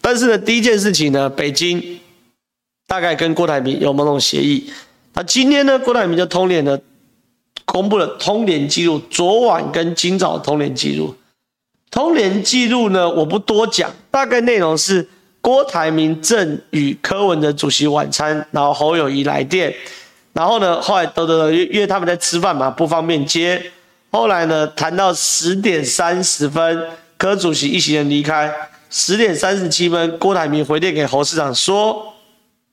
[0.00, 2.00] 但是呢，第一件事情呢，北京
[2.88, 4.72] 大概跟郭台铭有某种协议。
[5.14, 6.76] 那今天呢，郭台铭就通联呢，
[7.64, 11.14] 公布了通联记录，昨晚跟今早通联记录。
[11.88, 15.08] 通联记录呢，我不多讲，大概内容是
[15.48, 19.74] 郭台铭正与柯文哲主席晚餐，然后侯友谊来电，
[20.34, 23.72] 然后呢，后来都都都，因为他们在吃饭嘛，不方便接。
[24.10, 26.84] 后来呢，谈到十点三十分，
[27.16, 28.52] 柯主席一行人离开。
[28.90, 32.12] 十点三十七分，郭台铭回电给侯市长说，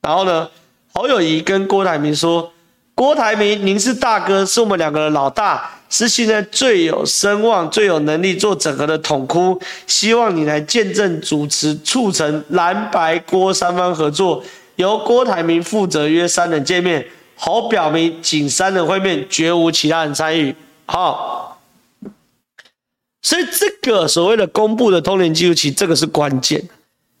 [0.02, 0.46] 然后呢，
[0.92, 2.52] 侯友谊跟郭台铭说
[2.96, 14.42] ：“郭台铭，您是大哥，是我们两个的老大，是现在最有声望、最有能力做整合的统哭，希望你来见证主持，促成蓝白郭三方合作，
[14.76, 17.06] 由郭台铭负责约三人见面。
[17.34, 20.56] 好表明，仅三人会面，绝无其他人参与。”
[20.88, 21.60] 好，
[23.20, 26.66] 所以这个所谓的公布的通联记录，其实这个是关键，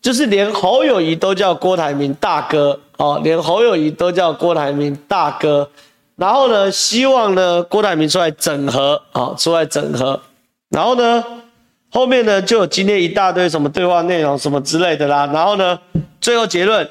[0.06, 5.68] 就是连侯友谊都叫郭台铭大哥哦，连侯友谊都叫郭台铭大哥，
[6.14, 10.20] 然后呢，希望呢郭台铭出来整合啊，出来整合，
[10.68, 11.24] 然后呢，
[11.90, 15.76] 后面呢就有今天一大堆什么对话内容什么之类的啦，然后呢，
[16.20, 16.88] 最后结论，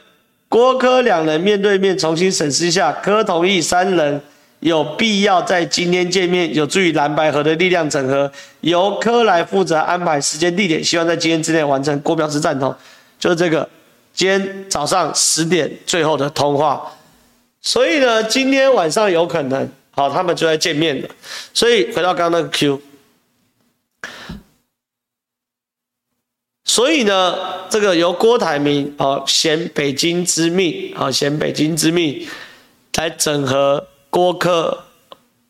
[0.49, 4.21] 郭柯两人面对面重新审视一下，柯同意三人。
[4.62, 11.99] 有必要在今天见面，有助于蓝白合的力量整合，由柯来负责安排时间地点，希望在今天之内完成。
[11.99, 12.73] 郭表示赞同，
[13.19, 13.67] 就是这个。
[14.13, 16.89] 今天早上十点最后的通话，
[17.62, 21.10] 所以呢，今天晚上有可能，好，他们就在见面了。
[21.54, 22.82] 所以回到刚刚那个 Q，
[26.63, 32.25] 所以呢，这个由郭台铭啊，衔北京之命啊，衔北京之命
[32.93, 33.86] 来整合。
[34.10, 34.86] 郭柯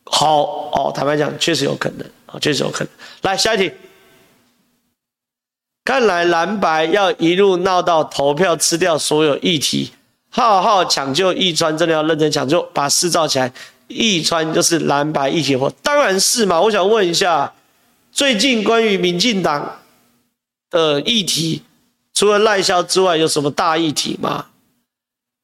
[0.05, 2.91] 好哦，坦白讲，确实有可能啊，确实有可能。
[3.21, 3.71] 来下一题，
[5.85, 9.91] 看来蓝白要一路闹到投票，吃掉所有议题，
[10.29, 13.53] 好好抢救义川，真的要认真抢救，把事造起来。
[13.87, 16.59] 义川就是蓝白一起活，当然是嘛。
[16.59, 17.53] 我想问一下，
[18.11, 19.79] 最近关于民进党
[20.71, 21.61] 的议题，
[22.15, 24.47] 除了赖萧之外，有什么大议题吗？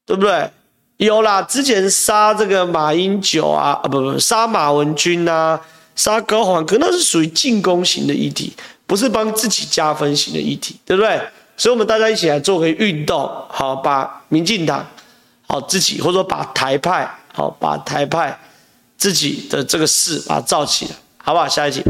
[0.04, 0.50] 对不对？
[0.96, 5.60] 有啦，之前杀这个马英九啊，啊不不，杀马文君呐，
[5.94, 8.52] 杀高虹安，可那是属于进攻型的议题，
[8.92, 11.18] 不是帮自己加分型的议题，对不对？
[11.56, 14.86] 所以，我们大家一起来做个运动，好，把民进党，
[15.48, 18.38] 好自己，或者说把台派，好，把台派
[18.98, 20.90] 自己的这个事把它造起来，
[21.24, 21.48] 好不好？
[21.48, 21.82] 下一集，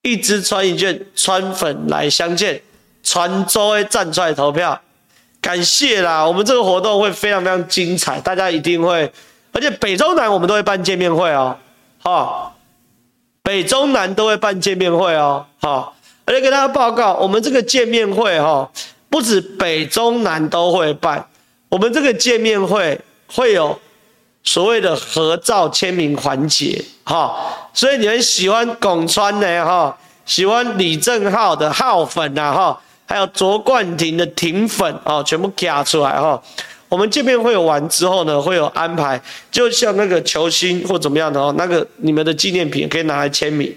[0.00, 2.62] 一支穿一件穿粉来相见，
[3.02, 4.80] 传周会站出来投票。
[5.42, 9.12] 感谢啦，我们这个活动会非常非常精彩，大家一定会，
[9.52, 11.54] 而且北中南我们都会办见面会哦，
[11.98, 12.53] 好，
[13.44, 18.68] 北中南都会办见面会哦，好，而且跟大家报告，我们这个见面会哈，
[19.10, 21.24] 不止北中南都会办，
[21.68, 23.78] 我们这个见面会会有
[24.42, 32.80] 所谓的合照签名环节，哈，所以你们喜欢巩川的哈，喜欢李正浩的浩粉呐，哈。
[33.06, 36.42] 还有卓冠廷的廷粉啊，全部卡出来哈。
[36.94, 39.20] 我们见面会完之后呢，会有安排，
[39.50, 43.74] 就像那个球星或怎么样的哦，那个你们的纪念品可以拿来签名，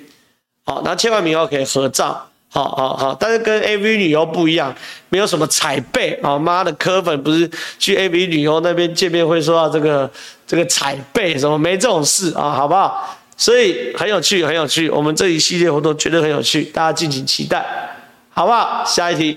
[0.63, 3.17] 好，拿签完名后可以合照，好好好。
[3.19, 4.71] 但是跟 AV 女优不一样，
[5.09, 7.49] 没有什么彩背啊，妈的柯粉不是
[7.79, 10.07] 去 AV 女优那边见面会说到这个
[10.45, 13.17] 这个彩背什么，没这种事啊，好不好？
[13.35, 14.87] 所以很有趣，很有趣。
[14.91, 17.65] 我们这一系列活动绝对很有趣，大家敬请期待，
[18.29, 18.83] 好不好？
[18.85, 19.35] 下一题，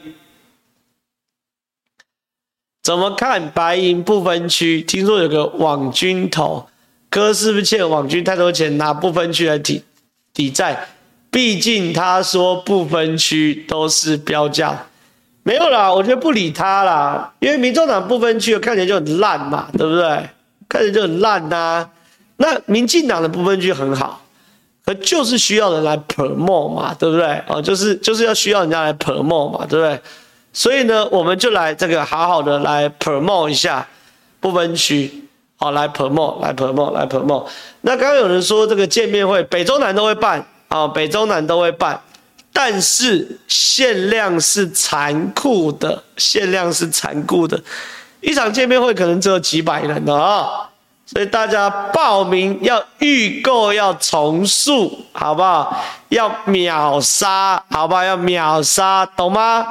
[2.82, 4.80] 怎么看白银不分区？
[4.82, 6.66] 听说有个网军头，
[7.10, 9.84] 哥是不是欠网军太多钱，拿不分区来抵
[10.32, 10.88] 抵债？
[11.30, 14.86] 毕竟他说不分区都是标价，
[15.44, 20.28] 没有啦，我觉得不理他啦，因为民众党不分区看起来就很烂嘛，对不对？
[20.68, 21.88] 看起来就很烂呐、
[22.38, 24.22] 那民进党的不分区很好，
[24.84, 27.42] 可就是需要人来 promo 嘛，对不对？
[27.46, 30.00] 哦，就是就是要需要人家来 promo 嘛，对不对？
[30.52, 33.86] 所以呢，我们就来这个好好的来 promote 一下
[34.40, 37.46] 不分区，好，来 promote，来 promote，来 promote。
[37.82, 42.00] 那刚刚有人说这个见面会，北中南都会办，啊，北中南都会办，
[42.52, 47.62] 但是限量是残酷的，限量是残酷的，
[48.20, 50.66] 一场见面会可能只有几百人的啊。
[51.06, 55.82] 所以大家报名要预购要重数，好不好？
[56.10, 58.04] 要秒杀，好不好？
[58.04, 59.66] 要秒杀，懂吗？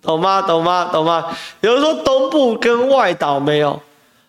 [0.00, 0.42] 懂吗？
[0.42, 0.88] 懂吗？
[0.92, 1.36] 懂吗？
[1.60, 3.80] 有人说东部跟外岛没有，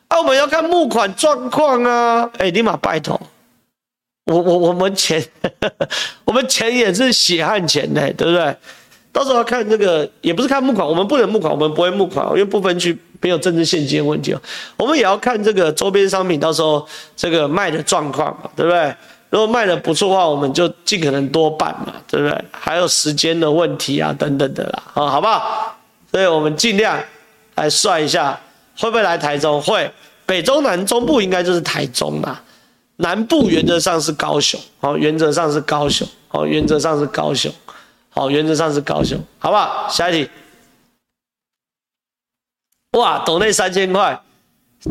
[0.07, 2.29] 啊，我们要看募款状况啊！
[2.37, 3.19] 哎、欸，立马拜托，
[4.25, 5.23] 我我我们钱，
[6.25, 8.55] 我们钱也是血汗钱呢，对不对？
[9.11, 14.41] 到时候要看这个，也不是看募款，我们不能募款，我们不会募款，因为不分区没有政治现金的问题哦。
[14.77, 18.93] 我们也要看这个周边商品，到时候这个卖的状况嘛，对不对？
[19.29, 22.45] 如果卖的不错的话，我们就尽可能多办嘛，对不对？
[22.51, 25.77] 还有时间的问题啊，等等的啦，啊，好不好？
[26.11, 26.99] 所以我们尽量
[27.55, 28.39] 来算一下，
[28.77, 29.61] 会不会来台中？
[29.61, 29.91] 会，
[30.25, 32.41] 北中南中部应该就是台中啦，
[32.97, 37.53] 南部原则上是高雄，好，原则上是高雄，好，原则上是高雄。
[38.11, 39.87] 好，原则上是高雄，好不好？
[39.87, 40.29] 下一题。
[42.97, 44.19] 哇，斗内三千块，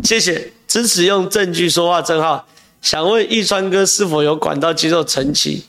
[0.05, 2.47] 谢谢支持用证据说话，真好
[2.82, 5.62] 想问易川哥是否有管道接受陈情？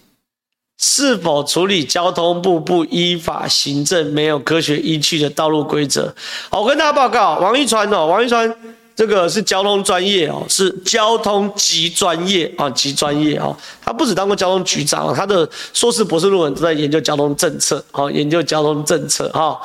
[0.82, 6.16] 是否处理交通部不依法行政、没有科学依据的道路规则？
[6.50, 8.56] 好，我跟大家报告，王一川哦，王一川。
[8.96, 13.56] 这个是交通专业哦，是交通极专业啊，极专业哦。
[13.82, 19.58] 他不止当过交通局长，他的硕士、博士论文都在研究交通政策，好，研究交通政策哈。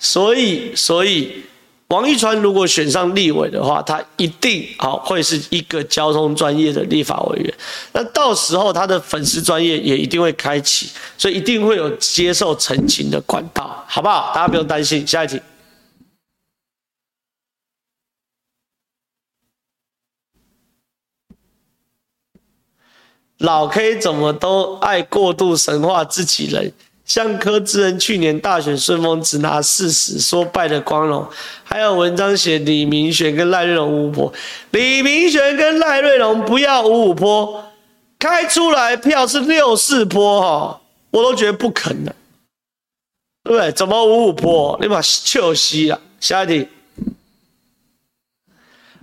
[0.00, 1.44] 所以，所以
[1.92, 7.54] 王一川如果选上立委的话，他一定好会是一个交通专业的立法委员。
[7.92, 10.88] 那到时候他的粉丝专业也一定会开启，
[11.18, 14.32] 所以一定会有接受陈情的管道，好不好？
[14.34, 15.06] 大家不用担心。
[15.06, 15.38] 下一题。
[23.36, 26.72] 老 K 怎么都爱过度神化自己人，
[27.04, 31.28] 像柯志恩去年大选顺风只拿四十，说败的光荣，
[31.64, 34.32] 还有文章写李明玄跟赖瑞龙五五波，
[34.70, 37.64] 李明玄跟赖瑞龙不要五五坡，
[38.18, 40.80] 开出来票是六四坡哈，
[41.10, 42.14] 我都觉得不可能，
[43.44, 43.72] 对不对？
[43.72, 44.78] 怎么五五坡？
[44.80, 45.98] 你把笑死啊。
[46.20, 46.68] 下一题。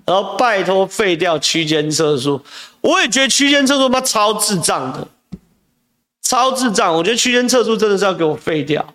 [0.05, 2.41] 然后拜托废掉区间测速，
[2.81, 5.07] 我也觉得区间测速他妈超智障的，
[6.29, 6.93] 超智障！
[6.93, 8.93] 我觉得区间测速真的是要给我废掉，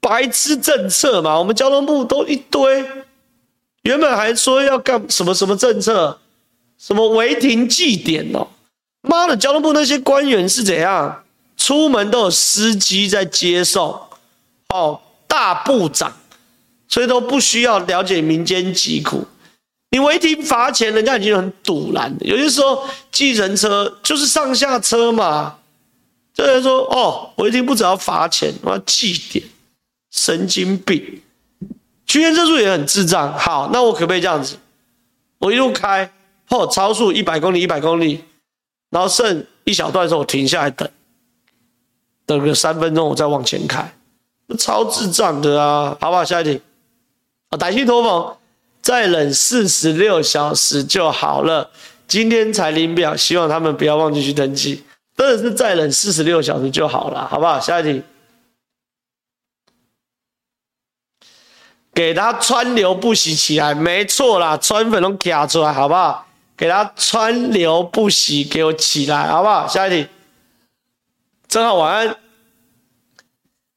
[0.00, 1.38] 白痴政策嘛！
[1.38, 2.82] 我们交通部都一堆，
[3.82, 6.18] 原本还说要干什么什么政策，
[6.78, 8.48] 什么违停记点哦，
[9.02, 11.24] 妈的，交通部那些官员是怎样？
[11.58, 14.00] 出门都有司机在接送，
[14.70, 16.10] 哦，大部长，
[16.88, 19.26] 所以都不需要了解民间疾苦。
[19.90, 22.16] 你违停罚钱，人家已经很赌烂了。
[22.20, 25.56] 有些时候，计程车就是上下车嘛。
[26.34, 29.44] 这人说：“哦，我一定不只要罚钱，我要记点，
[30.10, 31.22] 神经病。”
[32.06, 33.32] 区间测速也很智障。
[33.38, 34.56] 好，那我可不可以这样子？
[35.38, 36.12] 我一路开，
[36.50, 38.24] 哦，超速一百公里，一百公里，
[38.90, 40.88] 然后剩一小段的时候，我停下来等，
[42.26, 43.94] 等个三分钟，我再往前开，
[44.58, 45.96] 超智障的啊！
[46.00, 46.24] 好不好？
[46.24, 46.60] 下一题。
[47.50, 48.36] 啊，歹戏拖棚。
[48.82, 51.70] 再冷四十六小时就好了。
[52.06, 54.84] 今天才领表，希望他们不要忘记去登记。
[55.16, 57.60] 真的是再冷四十六小时就好了，好不好？
[57.60, 58.02] 下一题，
[61.92, 66.26] 给他川流不息起来，没错啦，川粉都卡出来，好不好？
[66.56, 69.66] 给他川流不息，给我起来，好不好？
[69.68, 70.08] 下一题，
[71.48, 72.16] 正好晚安，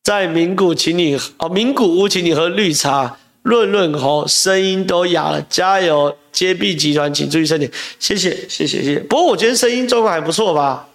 [0.03, 3.17] 在名古请你哦，名古屋请你喝绿茶。
[3.43, 6.17] 润润喉，声音都哑了，加油！
[6.33, 8.99] 接币集团，请注意身体，谢谢，谢谢，谢谢。
[8.99, 10.86] 不过我觉得声音状况还不错吧，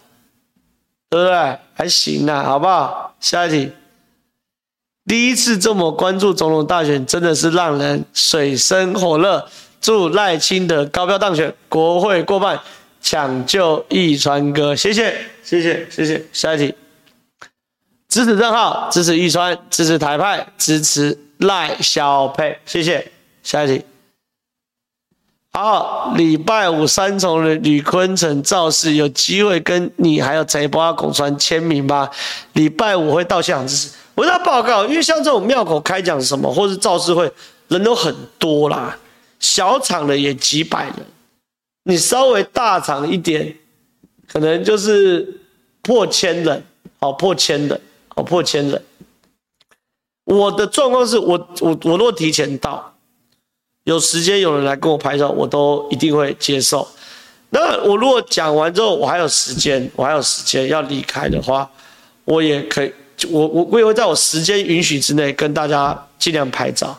[1.12, 1.58] 对不对？
[1.74, 3.14] 还行啊，好不好？
[3.20, 3.70] 下一题，
[5.04, 9.46] 第一次这么关注总统大选，真的是让人水深火热。
[9.82, 12.58] 祝赖清德高票当选，国会过半，
[13.02, 16.24] 抢救一川哥，谢谢谢谢谢谢。
[16.32, 16.74] 下一题，
[18.08, 23.12] 支持正皓，支持一川，支持台派，支持赖小佩，谢谢。
[23.42, 23.84] 下一题。
[25.54, 32.08] 好，礼拜五三重的吕坤城造势有机会跟你还有贼波阿拱川签名吗？
[32.54, 33.92] 礼拜五会到现场支持。
[34.14, 37.30] 我跟他报告，因为像这种庙口开讲什么，或是造势会，
[37.68, 38.96] 人都很多啦，
[39.40, 40.94] 小场的也几百人，
[41.84, 43.54] 你稍微大场一点，
[44.26, 45.38] 可能就是
[45.82, 46.64] 破千人，
[46.98, 47.78] 好破千人，
[48.16, 48.82] 好破千人。
[50.24, 52.91] 我的状况是我我我若提前到。
[53.84, 56.86] 有时间有人来跟我拍照，我都一定会接受。
[57.50, 61.68] 那我如果讲完之后，我还有时间，我还有时间要离开的话，
[62.24, 62.92] 我也可以，
[63.28, 66.96] 我我我也会在我时间允许之内跟大家尽量拍照。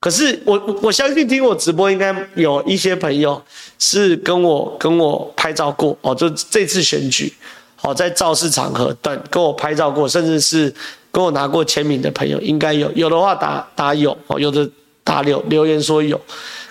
[0.00, 3.40] 可是我我相信听我直播应该有一些朋友
[3.78, 7.32] 是跟我跟我拍照过哦，就这次选举，
[7.76, 10.74] 好在造势场合等跟我拍照过，甚至是
[11.12, 14.68] 跟我拿过签名的朋友应该有，有的话打打有哦，有的。
[15.12, 16.18] 大留留言说有，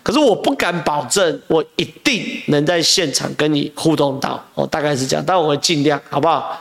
[0.01, 6.59] 可是我不敢保证我一定能在现场跟你互动到哦，大概是这样，但我会尽量，好不好？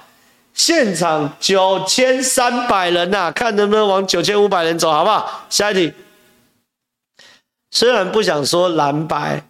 [0.53, 5.47] 现场九千三百人呐、看能不能往九千五百人走，好不好？
[5.49, 5.91] 下一题。
[7.71, 9.43] 虽然不想说蓝白，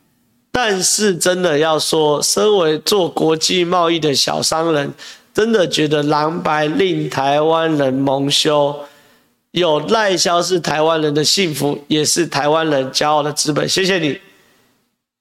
[0.52, 4.94] 但是真的要说，身为做国际贸易的小商人，
[5.34, 8.84] 真的觉得蓝白令台湾人蒙羞。
[9.52, 13.68] 有赖萧是台湾人的幸福，也是台湾人骄傲的资本。
[13.68, 14.20] 谢谢你，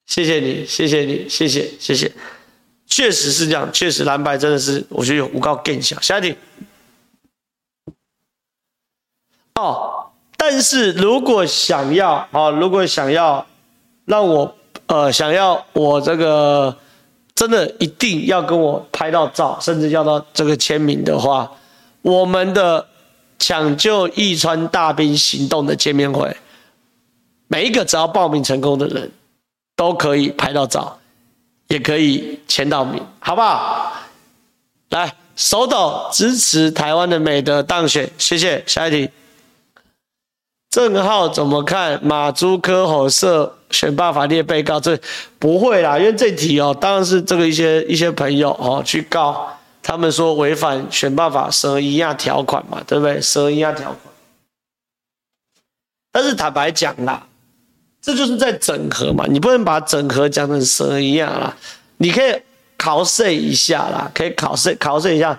[0.06, 2.12] 谢谢你，谢谢你，谢谢谢谢。
[2.86, 6.00] 确实是这样，确实蓝白真的是，我觉得有诬告更小。
[6.00, 6.36] 下一题。
[9.56, 13.48] 哦，但是如果想要哦，如果想要
[14.06, 14.56] 让我
[14.86, 16.78] 呃想要我这个
[17.34, 21.52] 真的一定要跟我拍到照，甚至要到这个签名的话，
[22.04, 22.89] 我们的。
[23.40, 26.36] 抢救义川大兵行动的见面会，
[27.48, 29.10] 每一个只要报名成功的人，
[29.76, 31.00] 都可以拍到照，
[31.70, 33.94] 也可以签到名，好不好？
[34.90, 38.62] 来，手抖支持台湾的美德当选，谢谢。
[38.68, 39.10] 下一题，
[40.70, 44.80] 正浩怎么看马朱科侯涉选罢法列被告？
[44.80, 45.00] 这
[45.40, 49.56] 不会啦，因为这题哦，当然是这个一些一些朋友哦去告。
[49.90, 53.20] 他们说违反选办法审一亚条款嘛，对不对？
[53.20, 53.98] 审一亚条款。
[56.12, 57.26] 但是坦白讲啦，
[58.00, 61.58] 这就是在整合嘛，你不能把整合讲成审一亚啦。
[61.98, 62.40] 你可以
[62.78, 65.36] 考试一下啦，可以考试考试一下。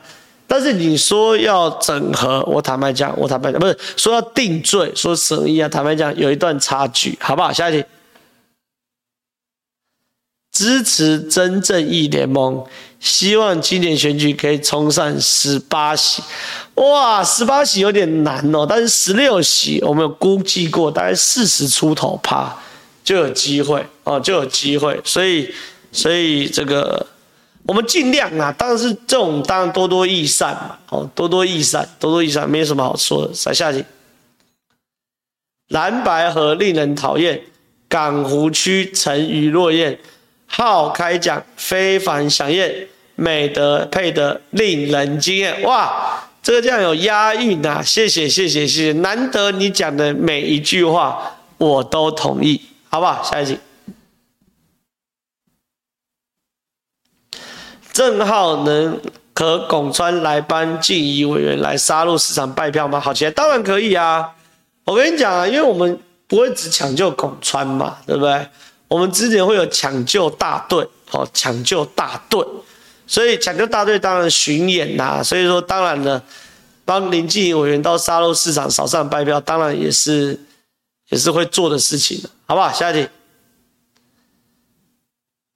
[0.49, 7.53] 但是你说要整合，我坦白讲，我坦白讲，不是说要定罪，说审一亚，坦白讲有一段差距，好不好？
[7.53, 7.85] 下一题，
[10.61, 12.63] 支持真正义联盟。
[12.99, 16.23] 希望今年选举可以冲上十八席，
[16.75, 22.55] 哇，十八席有点难哦，但是十六席我们有估计过，大概四十出头趴
[23.03, 25.51] 就有机会哦，就有机会，所以
[25.91, 27.07] 所以这个
[27.63, 33.33] 我们尽量啊，当然是这种当然多多益善嘛，哦，多多益善，多多益善，没什么好说的。
[33.33, 33.83] 再下去，
[35.69, 37.41] 蓝白河令人讨厌，
[37.89, 39.99] 港湖区沉鱼落雁。
[40.51, 45.63] 皓开讲非凡响宴，美德配得令人惊艳。
[45.63, 47.83] 哇，这个这样有押韵啊！
[47.83, 53.23] 谢谢谢谢谢谢，难得你讲的每一句话我都同意，好不好？
[53.23, 53.59] 下一集，
[57.93, 59.01] 正皓能
[59.35, 62.99] 和拱川来班静仪委员来杀入市场拜票吗？
[62.99, 64.35] 好，起来当然可以啊！
[64.85, 68.47] 我跟你讲啊，因为我们不会只抢救拱川嘛，对不对？
[68.91, 72.45] 我们之前会有抢救大队，好，抢救大队，
[73.07, 76.21] 所以抢救大队当然巡演呐、所以说当然呢，
[76.85, 80.37] 帮林静仪委员到沙鹿市场扫上白票，当然也是
[81.11, 82.73] 也是会做的事情的，好不好？
[82.73, 83.09] 下一题，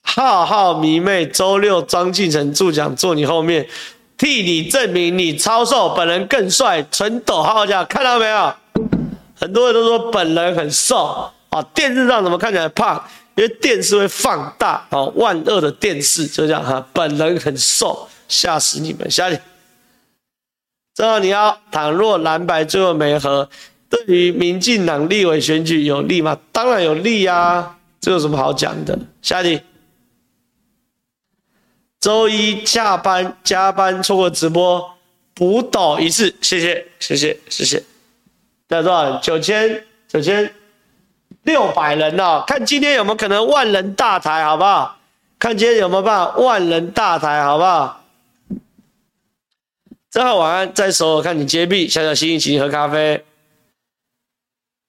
[0.02, 3.68] 浩浩迷妹周六庄敬诚助讲坐你后面，
[4.16, 8.54] 替你证明你超瘦，本人更帅，纯抖号价，看到没有？
[9.34, 13.04] 很多人都说本人很瘦啊，电视上怎么看起来胖？
[13.36, 16.86] 因为电视会放大哦，万恶的电视就这样哈。
[16.92, 19.10] 本人很瘦，吓死你们！
[19.10, 19.42] 下一题，
[20.94, 23.48] 正皓你好，倘若蓝白最后没和，
[23.90, 26.38] 对于民进党立委选举有利吗？
[26.52, 28.96] 当然有利啊，这有什么好讲的？
[29.20, 29.62] 下一题，
[32.00, 34.96] 周一下班加班错过直播，
[35.34, 37.82] 补抖一次，谢谢谢谢谢谢。
[38.68, 39.18] 大家多少？
[39.18, 40.54] 九千九千。
[41.42, 44.98] 六百人哦，看今天有没有可能万人大台，好不好？
[45.38, 48.02] 看今天有没有办法万人大台，好不好？
[50.10, 53.24] 正好晚安，在首尔看你接币，小小心意请你喝咖啡，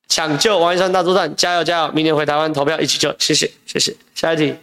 [0.08, 1.92] 抢救王一川大作战，加油加油！
[1.92, 3.96] 明年回台湾投票一起救，谢谢谢谢。
[4.14, 4.56] 下一题，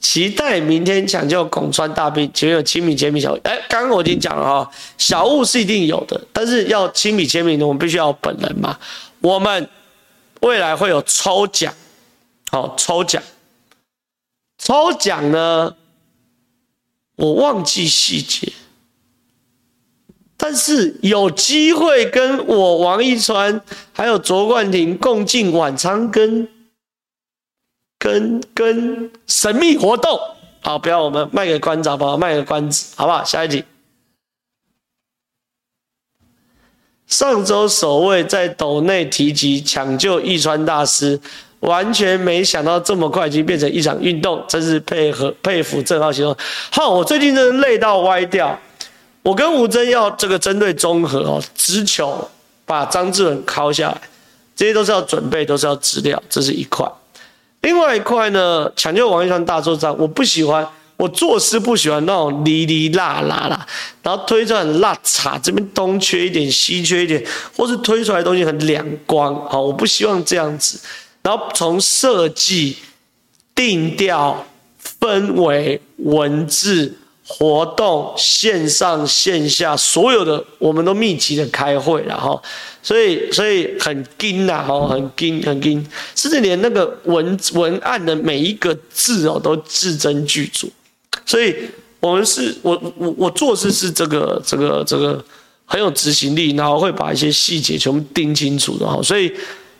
[0.00, 3.40] 期待明天抢救拱川大兵，请问有亲笔签名小物？
[3.44, 8.78] 哎，刚刚我已经讲了哈，小物是一定有的，但是要亲笔签名的，我们必须要本人嘛。
[9.20, 9.68] 我们
[10.40, 11.74] 未来会有抽奖，
[12.50, 13.22] 好抽奖。
[14.56, 15.76] 抽奖呢，
[17.16, 18.52] 我忘记细节，
[20.38, 23.60] 但是有机会跟我王一川
[23.92, 26.48] 还有卓冠廷共进晚餐跟，
[28.00, 30.18] 跟跟神秘活动，
[30.62, 32.16] 好，不要我们卖个关子好不好？
[32.16, 33.22] 卖个关子好不好？
[33.22, 33.62] 下一题，
[37.06, 41.20] 上周首位在斗内提及抢救易川大师。
[41.60, 46.34] 完全没想到这么快已经变成一场运动，真是配合佩服郑浩行动。
[46.70, 48.58] 好，我最近真的累到歪掉。
[49.20, 52.26] 我跟吴峥要这个针对综合哦，直球
[52.64, 54.00] 把张志文敲下来，
[54.56, 56.90] 这些都是要准备，都是要资料，这是一块。
[57.62, 63.66] 另外一块呢，抢救王一川大作战，我不喜欢，我做事不喜欢那种哩哩啦啦啦，
[64.02, 67.22] 然后推出来很辣茶，这边东缺一点，西缺一点，
[67.56, 70.80] 或是推出来的东西很两光，好，我不希望这样子。
[71.22, 72.76] 然后从设计、
[73.54, 74.46] 定调、
[74.98, 76.96] 氛围、文字、
[77.32, 82.42] 活动、线上线下所有的，我们都密集的开会，然后，
[82.82, 90.68] 所以所以很紧呐，哈，很紧很紧，甚至连那个文文案的每一个字哦，都字斟句酌。
[91.24, 91.54] 所以
[92.00, 95.24] 我们是我我我做事是这个这个这个
[95.64, 99.32] 很有执行力，然后会把一些细节全部盯清楚的哈，所以。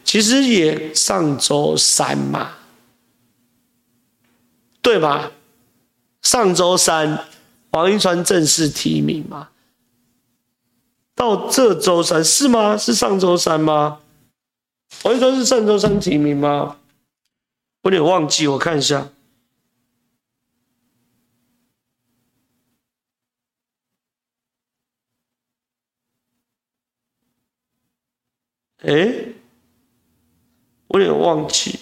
[0.03, 2.53] 其实也上周三嘛，
[4.83, 5.31] 对吧？
[6.23, 7.27] 上周三
[7.71, 9.51] 王一川正式提名嘛，
[11.15, 12.77] 到这周三是吗？
[12.77, 14.01] 是上周三吗？
[15.05, 16.79] 王一川是上周三提名吗？
[17.83, 19.11] 我有点忘记，我看一下。
[28.83, 29.35] 哎
[30.89, 31.79] 我有点忘记，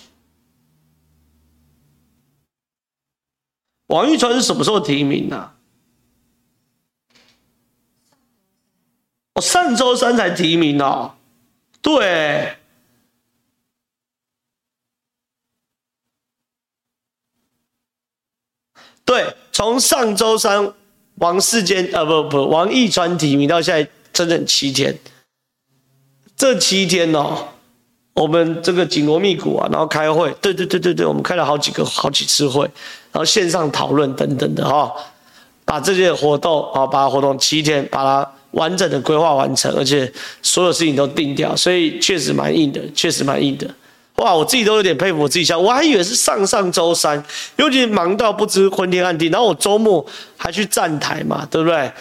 [3.87, 5.58] 王一川是什么时候提名的啊？
[9.39, 11.13] 我上周三才提名哦。
[11.81, 12.57] 对，
[19.05, 20.75] 对，从上周三
[21.15, 24.99] 王世坚啊，不不，王一川提名到现在整整七天，
[26.37, 27.51] 这七天哦。
[28.15, 32.65] 我们这个紧锣密鼓啊，然后开会，对对对对对，我们开了好几个好几次会，
[33.13, 34.93] 然后线上讨论等等的哈，
[35.65, 40.11] 把这些活动啊，把活动七天把它完整的规划完成，而且
[40.43, 43.69] 所有事情都定掉，所以确实蛮硬的，确实蛮硬的。
[44.17, 47.23] 哇，我自己都有点佩服我自己，想我还以为是上上周三，
[47.57, 50.05] 尤其忙到不知昏天暗地，然后我周末
[50.37, 51.93] 还去站台嘛，对不对？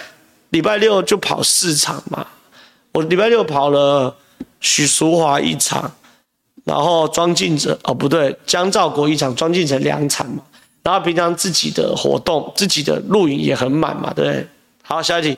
[0.49, 2.25] 礼拜六就跑四场嘛，
[2.93, 4.15] 我礼拜六跑了
[4.59, 5.91] 许淑华一场。
[6.65, 10.43] 然后庄敬哲哦，不对，江兆国一场，庄敬哲两场嘛。
[10.83, 14.45] 然后平常自己的活动，自己的录影也很满嘛，对不对？
[14.83, 15.37] 好，下一题。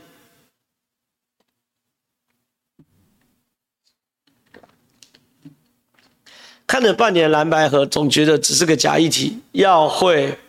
[6.80, 10.40] 看了半年蓝白合，总觉得只是个假议题，要会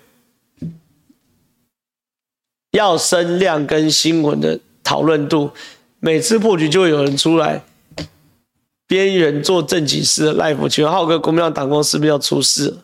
[2.70, 5.50] 要声量跟新闻的讨论度，
[5.98, 7.64] 每次破局就会有人出来。
[8.86, 12.78] 边缘做正经事的赖福，请问浩哥，国民党党工是不是要出事？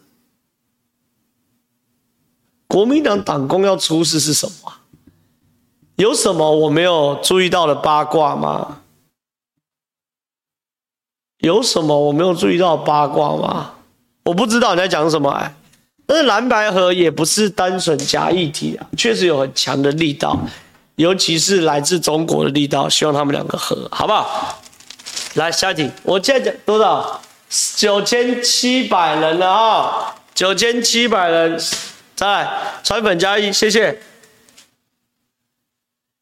[2.66, 4.72] 国民党党工要出事是什么？
[5.94, 8.82] 有什么我没有注意到的八卦吗？
[11.46, 13.70] 有什么我没有注意到八卦吗？
[14.24, 15.54] 我不知道你在讲什么哎。
[16.04, 20.36] 但是蓝白合也不是单纯假议题啊，确实有很强的力道，
[20.96, 24.60] 尤其是来自中国的力道，希望他们两个合，好不好？
[25.34, 27.20] 来，下一题，我现在讲多少？
[27.76, 30.14] 九千七百人了啊！
[30.34, 31.56] 九千七百人，
[32.16, 32.50] 再来
[32.82, 34.00] 传粉加一，谢谢。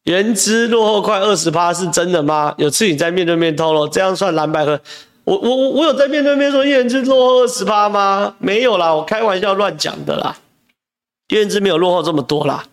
[0.05, 2.55] 原资落后快二十趴，是真的吗？
[2.59, 4.79] 有次你在面对面透露，这样算蓝白合？
[5.25, 8.35] 我我我有在面对面说原资落后二十趴吗？
[8.39, 10.37] 没有啦，我开玩笑乱讲的啦。
[11.29, 12.65] 原资没有落后这么多啦，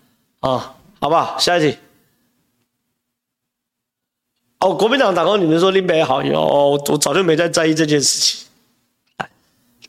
[0.42, 1.38] 啊，好不好？
[1.40, 1.78] 下一题。
[4.60, 8.48] 哦，国民党打工，你们说林北好友，我早就没再在意这件事情。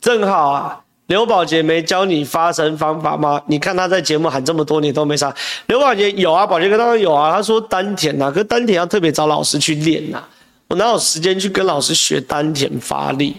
[0.00, 0.78] 正好啊。
[1.06, 3.42] 刘宝杰没教你发声方法吗？
[3.46, 5.34] 你看他在节目喊这么多年都没啥。
[5.66, 7.30] 刘宝杰有啊，宝杰哥当然有啊。
[7.32, 10.28] 他说丹田呐、啊，可丹田要特别找老师去练呐、啊。
[10.72, 13.36] 我哪有时间去跟老师学丹田发力，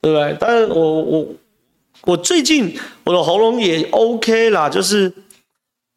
[0.00, 0.34] 对不对？
[0.40, 1.26] 但是我我
[2.04, 5.12] 我最近我的喉咙也 OK 啦，就是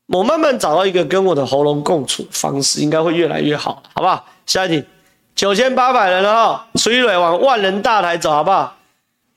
[0.07, 4.27] 我慢慢找到一个跟我的喉咙共处方式，应该会越来越好，好不好？
[4.45, 4.83] 下一题，
[5.33, 8.75] 九千八百人了哈，崔磊往万人大台走，好不好？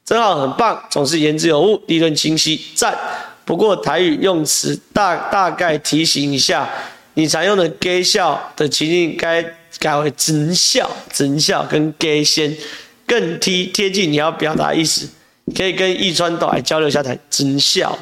[0.05, 2.99] 真好，很棒，总是言之有物，理论清晰，赞。
[3.45, 6.68] 不过台语用词大大概提醒一下，
[7.14, 9.45] 你常用的““gay 笑”的情境该
[9.83, 12.57] 改为“真笑”，真笑跟“给先”
[13.05, 15.09] 更贴贴近你要表达意思。
[15.57, 17.99] 可以跟易川岛来交流一下台，真笑，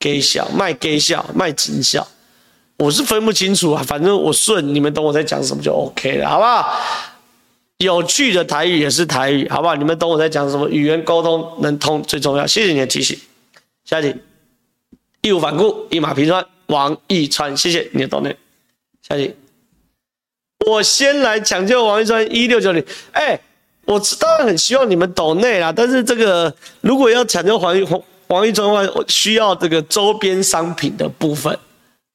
[0.00, 2.04] 给笑，卖给笑，卖真笑。
[2.76, 6.76] 我是分不清楚啊，反正我顺，你们懂我在讲什么就 OK 了，好不好？
[7.76, 9.76] 有趣的台语也是台语，好不好？
[9.76, 10.68] 你们懂我在讲什么？
[10.68, 12.44] 语言沟通能通最重要。
[12.44, 13.16] 谢谢你的提醒。
[13.84, 14.16] 下一题，
[15.20, 18.36] 义无反顾，一马平川，王一川，谢谢你的懂内。
[19.08, 19.34] 下一题，
[20.66, 22.84] 我先来抢救王一川一六九零。
[23.12, 23.38] 哎，
[23.84, 31.56] 我当然很希望你们懂内啦，但是这个如果要抢救黄一黄王一川的话，我需要这个周边商品的部分，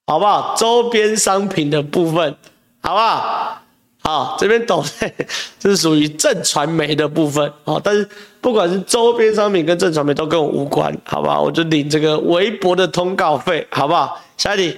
[0.08, 0.56] 好不好？
[0.58, 2.36] 周边商品的部分，
[2.82, 3.62] 好不好？
[4.02, 4.84] 好，这边懂，
[5.60, 7.52] 这是属于正传媒的部分。
[7.66, 8.08] 好，但是
[8.39, 11.41] 不管是周边商品跟正传媒都跟我无关，好不好？
[11.41, 14.18] 我就领这个微博的通告费，好不好？
[14.38, 14.78] 下一题，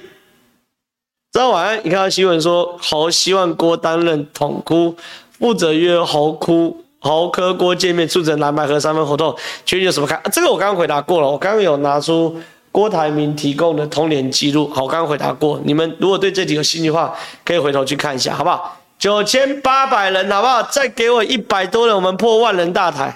[1.32, 1.80] 早上晚安。
[1.84, 4.96] 你看到新闻说侯希望郭担任统哭，
[5.38, 10.18] 负责约侯哭侯科郭见面，促成蓝白合三分活动，请问有什么看？
[10.18, 12.36] 啊，这个我刚刚回答过了，我刚刚有拿出
[12.72, 15.62] 郭台铭提供的通联记录，好，我刚刚回答过。
[15.64, 17.16] 你们如果对这题有兴趣的话，
[17.46, 18.80] 可以回头去看一下，好不好？
[18.98, 20.64] 九千八百人，好不好？
[20.64, 23.16] 再给我一百多人，我们破万人大台。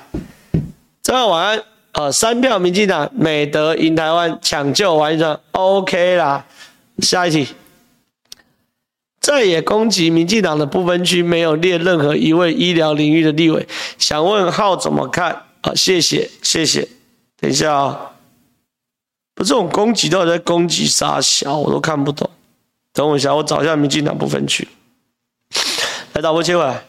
[1.01, 1.63] 早上晚安。
[1.93, 6.43] 呃，三票民进党，美德赢台湾，抢救完成，OK 啦。
[7.03, 7.47] 下一题，
[9.23, 13.65] 再也攻击民进党的不分区没有列任何一位医疗领域的立委，
[13.97, 15.43] 想问号怎么看？
[15.61, 16.85] 啊、谢谢，谢谢。
[17.39, 18.11] 等一下啊、哦，
[19.33, 22.29] 不是这种攻击到底在攻击啥小，我都看不懂。
[22.91, 24.67] 等我一下，我找一下民进党不分区。
[26.11, 26.83] 来，导播切回来。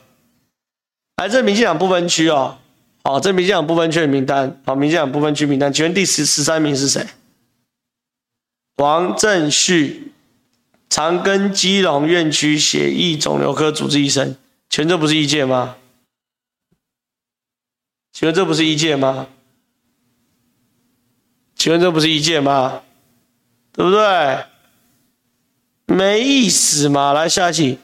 [1.18, 2.59] 来，这民进党不分区哦，
[3.05, 7.07] 好，这民进党不分区的名单，好，民进党不分区名单，请问第十十三名是谁？
[8.78, 10.14] 王正旭，
[10.89, 14.37] 长庚基隆院区血液肿瘤科主治医生，
[14.68, 15.76] 请问这不是医界吗？
[18.12, 19.26] 请问这不是医界吗？
[21.57, 22.82] 请问这不是医界吗？
[23.72, 24.45] 对不对？
[25.87, 27.78] 没意思嘛，来下一题。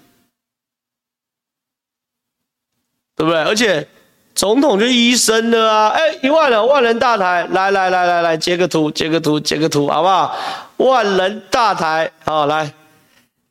[3.17, 3.43] 对不对？
[3.43, 3.89] 而且
[4.35, 5.89] 总统就医生的啊！
[5.89, 10.37] 哎，一万人，万人大台，来来来来来，截个图，截个图，截个图，好不好？
[10.77, 12.73] 万人大台，好来。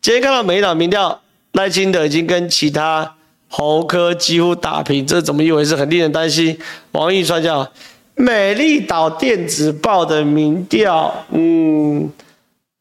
[0.02, 1.20] 今天看到美党民调，
[1.52, 3.16] 赖清德已经跟其他
[3.50, 5.76] 侯科几乎打平，这怎么一回事？
[5.76, 6.58] 很令人担心。
[6.93, 7.70] 王一川讲，
[8.16, 12.10] 美丽岛电子报的民调，嗯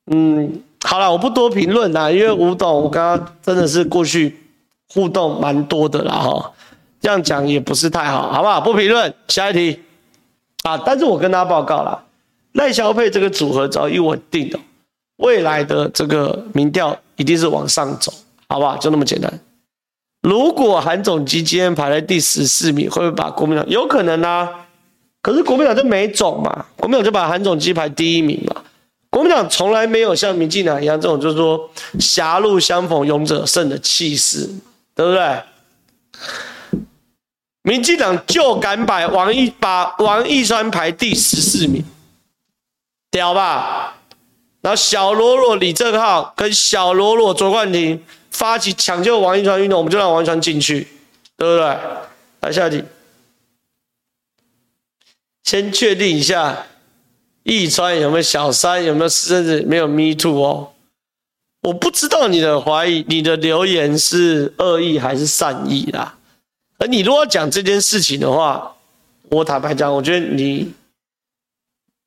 [0.06, 4.38] 嗯，好了，我不多评论啦，因为吴董我刚刚真的是过去
[4.94, 6.52] 互动蛮多的啦，哈。
[7.00, 8.60] 这样讲也不是太好，好不好？
[8.60, 9.80] 不评论，下一题
[10.64, 10.76] 啊！
[10.84, 12.04] 但是我跟大家报告了，
[12.52, 14.58] 赖萧配这个组合早已稳定的，
[15.18, 18.10] 未来的这个民调一定是往上走，
[18.48, 18.78] 好不好？
[18.78, 19.30] 就那么简单。
[20.22, 23.68] 如果韩总基今天排在第十四名，会不会把国民党？
[23.68, 24.66] 有可能啊，
[25.20, 28.62] 可是国民党就没种嘛，国民党就把韩总机排第一名嘛。
[29.10, 34.48] 国民党从来没有像民进党一样这种，就是说狭路相逢勇者胜的气势，
[34.94, 35.42] 对不对？
[37.62, 41.84] 民进党就敢把王一把王一川排第十四名，
[43.10, 43.97] 屌吧？
[44.68, 50.86] 然后小罗罗李正浩跟小罗罗卓冠廷发起抢救王一川运动，我们就让王一川进去，
[51.38, 51.78] 对不对？
[52.40, 52.84] 来下一题，
[55.42, 56.66] 先确定一下，
[57.44, 60.72] 一川有没有小三，有没有甚至，没有 me too 哦？
[61.62, 66.18] 我不知道你的怀疑，你的留言是恶意还是善意啦？
[66.76, 68.76] 而你如果讲这件事情的话，
[69.30, 70.74] 我坦白讲，我觉得你，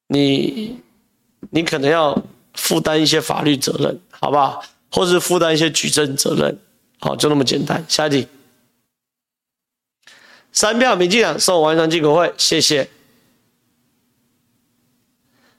[0.10, 0.80] 你，
[1.50, 2.16] 你可能要
[2.54, 4.64] 负担一些法律责任，好不好？
[4.92, 6.58] 或是负担一些举证责任，
[7.00, 7.84] 好，就那么简单。
[7.88, 8.28] 下一题，
[10.52, 12.90] 三票民进党送王一川进国会，谢谢。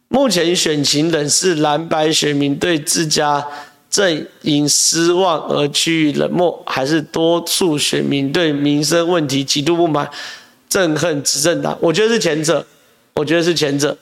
[0.08, 3.46] 目前选情仍是蓝白选民对自家。
[3.92, 10.10] 阵营失望而趋于冷漠，还是多数选民对民生问题极度不满，
[10.70, 11.76] 憎恨执政党？
[11.78, 12.66] 我觉得是前者。
[13.12, 13.94] 我觉得是前者。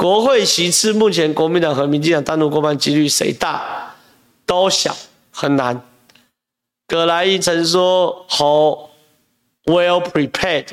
[0.00, 3.94] 国会席次目前国民党和民进党单独过半几率谁大？
[4.46, 4.96] 都小，
[5.30, 5.78] 很难。
[6.88, 8.88] 葛来一曾说好
[9.66, 10.68] well prepared，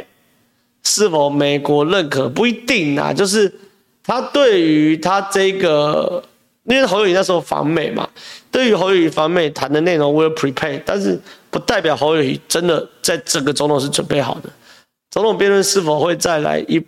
[0.81, 3.53] 是否美国认可不一定啊，就是
[4.01, 6.23] 他对于他这个，
[6.63, 8.07] 因为侯友宜那时候访美嘛，
[8.49, 11.19] 对于侯友宜访美谈的内容 well prepared，但是
[11.51, 14.49] 不代表侯友宜真的在整个总统是准备好的。
[15.11, 16.81] 总统辩论是否会再来一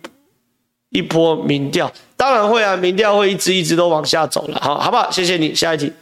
[0.90, 1.92] 一波民调？
[2.16, 4.60] 当然会啊，民调会一直一直都往下走了。
[4.60, 5.10] 好，好不好？
[5.10, 5.92] 谢谢你，下一题。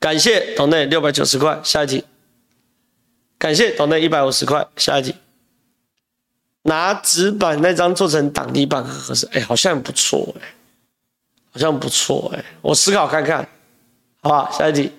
[0.00, 2.04] 感谢斗内六百九十块，下一题。
[3.36, 5.14] 感谢斗内一百五十块，下一题。
[6.62, 10.54] 拿纸板那张做成挡泥板很合适，哎，好像不错哎，
[11.50, 13.48] 好像不错哎，我思考看看，
[14.20, 14.50] 好不好？
[14.50, 14.92] 下一题。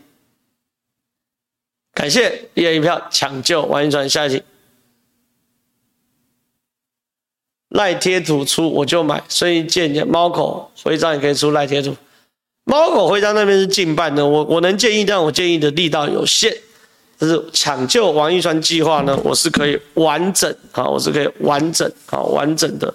[2.00, 4.42] 感谢一人一票抢救王一川，下一题。
[7.68, 11.94] 赖贴图出我就买，所以建议猫口徽章也可以出赖贴图。
[12.64, 16.56] 猫口徽章那边是禁办的，我我能建议，但我建议的力道有限。
[17.18, 22.94] 就是抢救王一川计划呢，我是可以完整啊，我是可以完整啊，完整的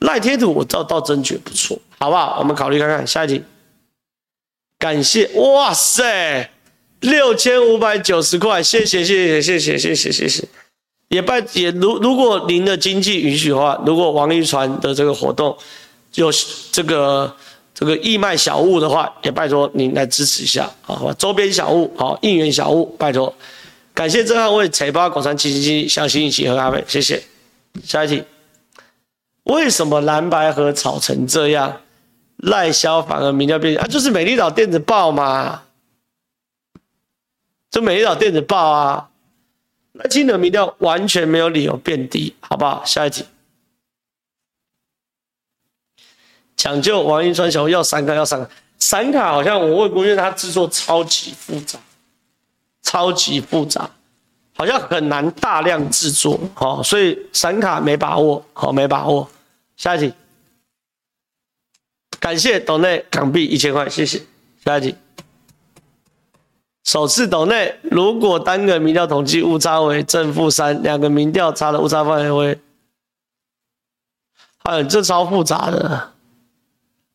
[0.00, 2.36] 赖贴图，我倒倒真觉不错，好不好？
[2.40, 3.42] 我们考虑看看下一题。
[4.78, 6.50] 感谢，哇塞，
[7.04, 10.44] 六千五百九十块，谢谢谢谢谢谢谢谢谢谢，
[11.08, 15.56] 也拜也如如果您的经济允许的话，如果王一川的这个活动
[16.14, 16.30] 有
[16.70, 17.34] 这个。
[17.76, 21.12] 这个义卖小物的话，也拜托您来支持一下，好吧？
[21.18, 23.34] 周边小物，好，应援小物，拜托。
[23.92, 27.20] 感谢郑汉为财包广传七七七相信一起喝咖啡，谢谢。
[27.82, 28.22] 下一题，
[29.42, 31.80] 为什么蓝白合吵成这样？
[32.36, 33.84] 赖萧反而民调变啊？
[33.88, 35.63] 就是美丽岛电子报嘛，
[37.74, 39.10] 就美丽岛电子报啊。
[39.94, 42.84] 赖清德民调完全没有理由变低，好不好？
[42.84, 43.24] 下一题。
[46.56, 48.48] 抢救王一川小要闪卡要闪卡，
[48.78, 51.76] 闪卡好像我问过，因为它制作超级复杂，
[52.82, 53.90] 超级复杂，
[54.56, 59.28] 好像很难大量制作，好，所以闪卡没把握，好，没把握。
[59.76, 60.14] 下一题，
[62.20, 64.22] 感谢斗内港币一千块，谢谢。
[64.64, 64.94] 下一题，
[66.84, 72.58] 首次斗内，如果单个民调统计误差为正负三，两个民调差的误差范围为，
[74.64, 76.10] 哎，这超复杂的。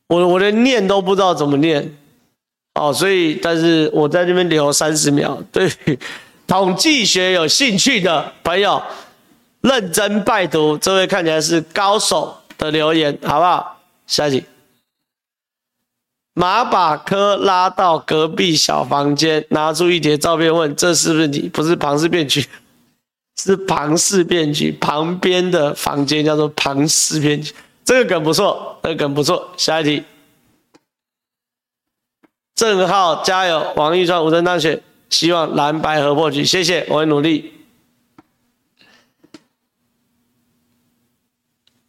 [0.08, 1.96] 我我连念都不知道怎么念，
[2.74, 5.72] 哦，所以但是我在这边留三十秒，对
[6.48, 8.82] 统计学有兴趣的朋友，
[9.62, 13.80] 认真拜读这位看起来是高手的留言，好不好？
[14.08, 14.44] 下一题，
[16.40, 22.48] 马把柯拉到隔壁小房间，拿出一叠照片问：“这是不是你？”不是庞氏骗局，
[23.36, 27.54] 是庞氏骗局旁边的房间叫做庞氏骗局。
[27.84, 29.50] 这个梗不错，这个梗不错。
[29.58, 30.02] 下一题，
[32.56, 36.46] 郑浩加油，王一川无证当选，希望蓝白合破局。
[36.46, 37.52] 谢谢，我会努力。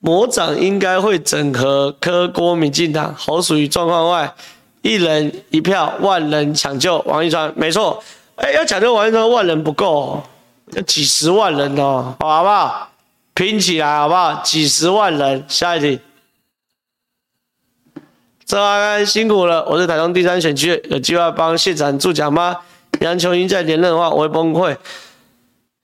[0.00, 4.34] 魔掌应该会整合柯郭民进党，侯属于状况外，
[4.80, 7.52] 一人一票，万人抢救王一川。
[7.54, 8.02] 没错，
[8.36, 10.22] 哎，要抢救王一川，万人不够，
[10.72, 12.88] 要几十万人哦，好不好？
[13.34, 14.40] 拼起来好不好？
[14.42, 16.00] 几十万人，下一题。
[18.46, 22.56] 郑阿安辛苦了，我是台中第三选区，有计划帮谢展助讲吗？
[23.00, 24.74] 杨琼英再连任的话，我会崩溃。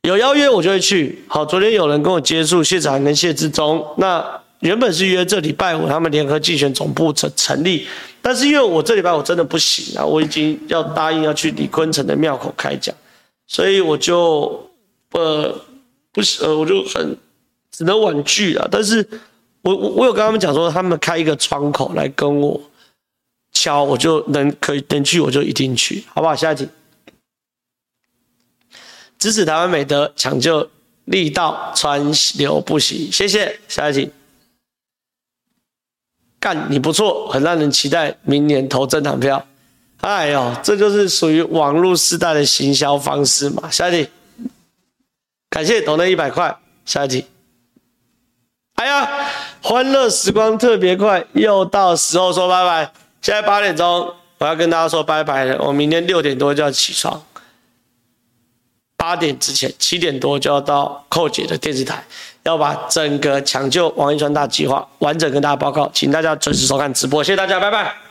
[0.07, 1.21] 有邀约我就会去。
[1.27, 4.25] 好，昨天有人跟我接触谢展跟谢志忠，那
[4.61, 7.85] 原本是约这礼拜五他们联合竞选总部成成立，
[8.23, 12.95] 但是因为我这礼拜我真的不行啊，我已经要答应要去李坤城的庙口开讲，
[13.49, 14.71] 所以我就
[15.11, 15.53] 呃
[16.13, 17.17] 不行呃我就很。
[17.73, 18.67] 只能婉拒了！
[18.73, 19.07] 但是
[19.61, 22.59] 我我我有跟他们讲说，他们开一个窗口来跟我
[23.53, 26.35] 敲，我就能可以能去，我就一定去，好不好？
[26.35, 26.67] 下一题，
[29.19, 30.69] 支持台湾美德，抢救
[31.07, 33.59] 力道川流不息，谢谢。
[33.69, 34.11] 下一题，
[36.39, 39.47] 干你不错，很让人期待明年投政党票。
[40.01, 43.71] 哎呦，这就是属于网络时代的行销方式嘛。
[43.71, 44.11] 下一题，
[45.49, 46.57] 感谢抖内一百块。
[46.85, 47.27] 下一题。
[48.75, 49.27] 哎呀，
[49.63, 52.93] 欢乐时光特别快，又到时候说拜拜。
[53.23, 55.65] 现在八点钟，我要跟大家说拜拜了。
[55.65, 57.21] 我明天六点多就要起床，
[59.07, 62.03] 八点之前七点多就要到寇姐的电视台，
[62.43, 67.23] 要把整个抢救王一川大计划完整跟大家报告，请大家准时收看直播。
[67.23, 68.06] 谢谢大家，拜拜。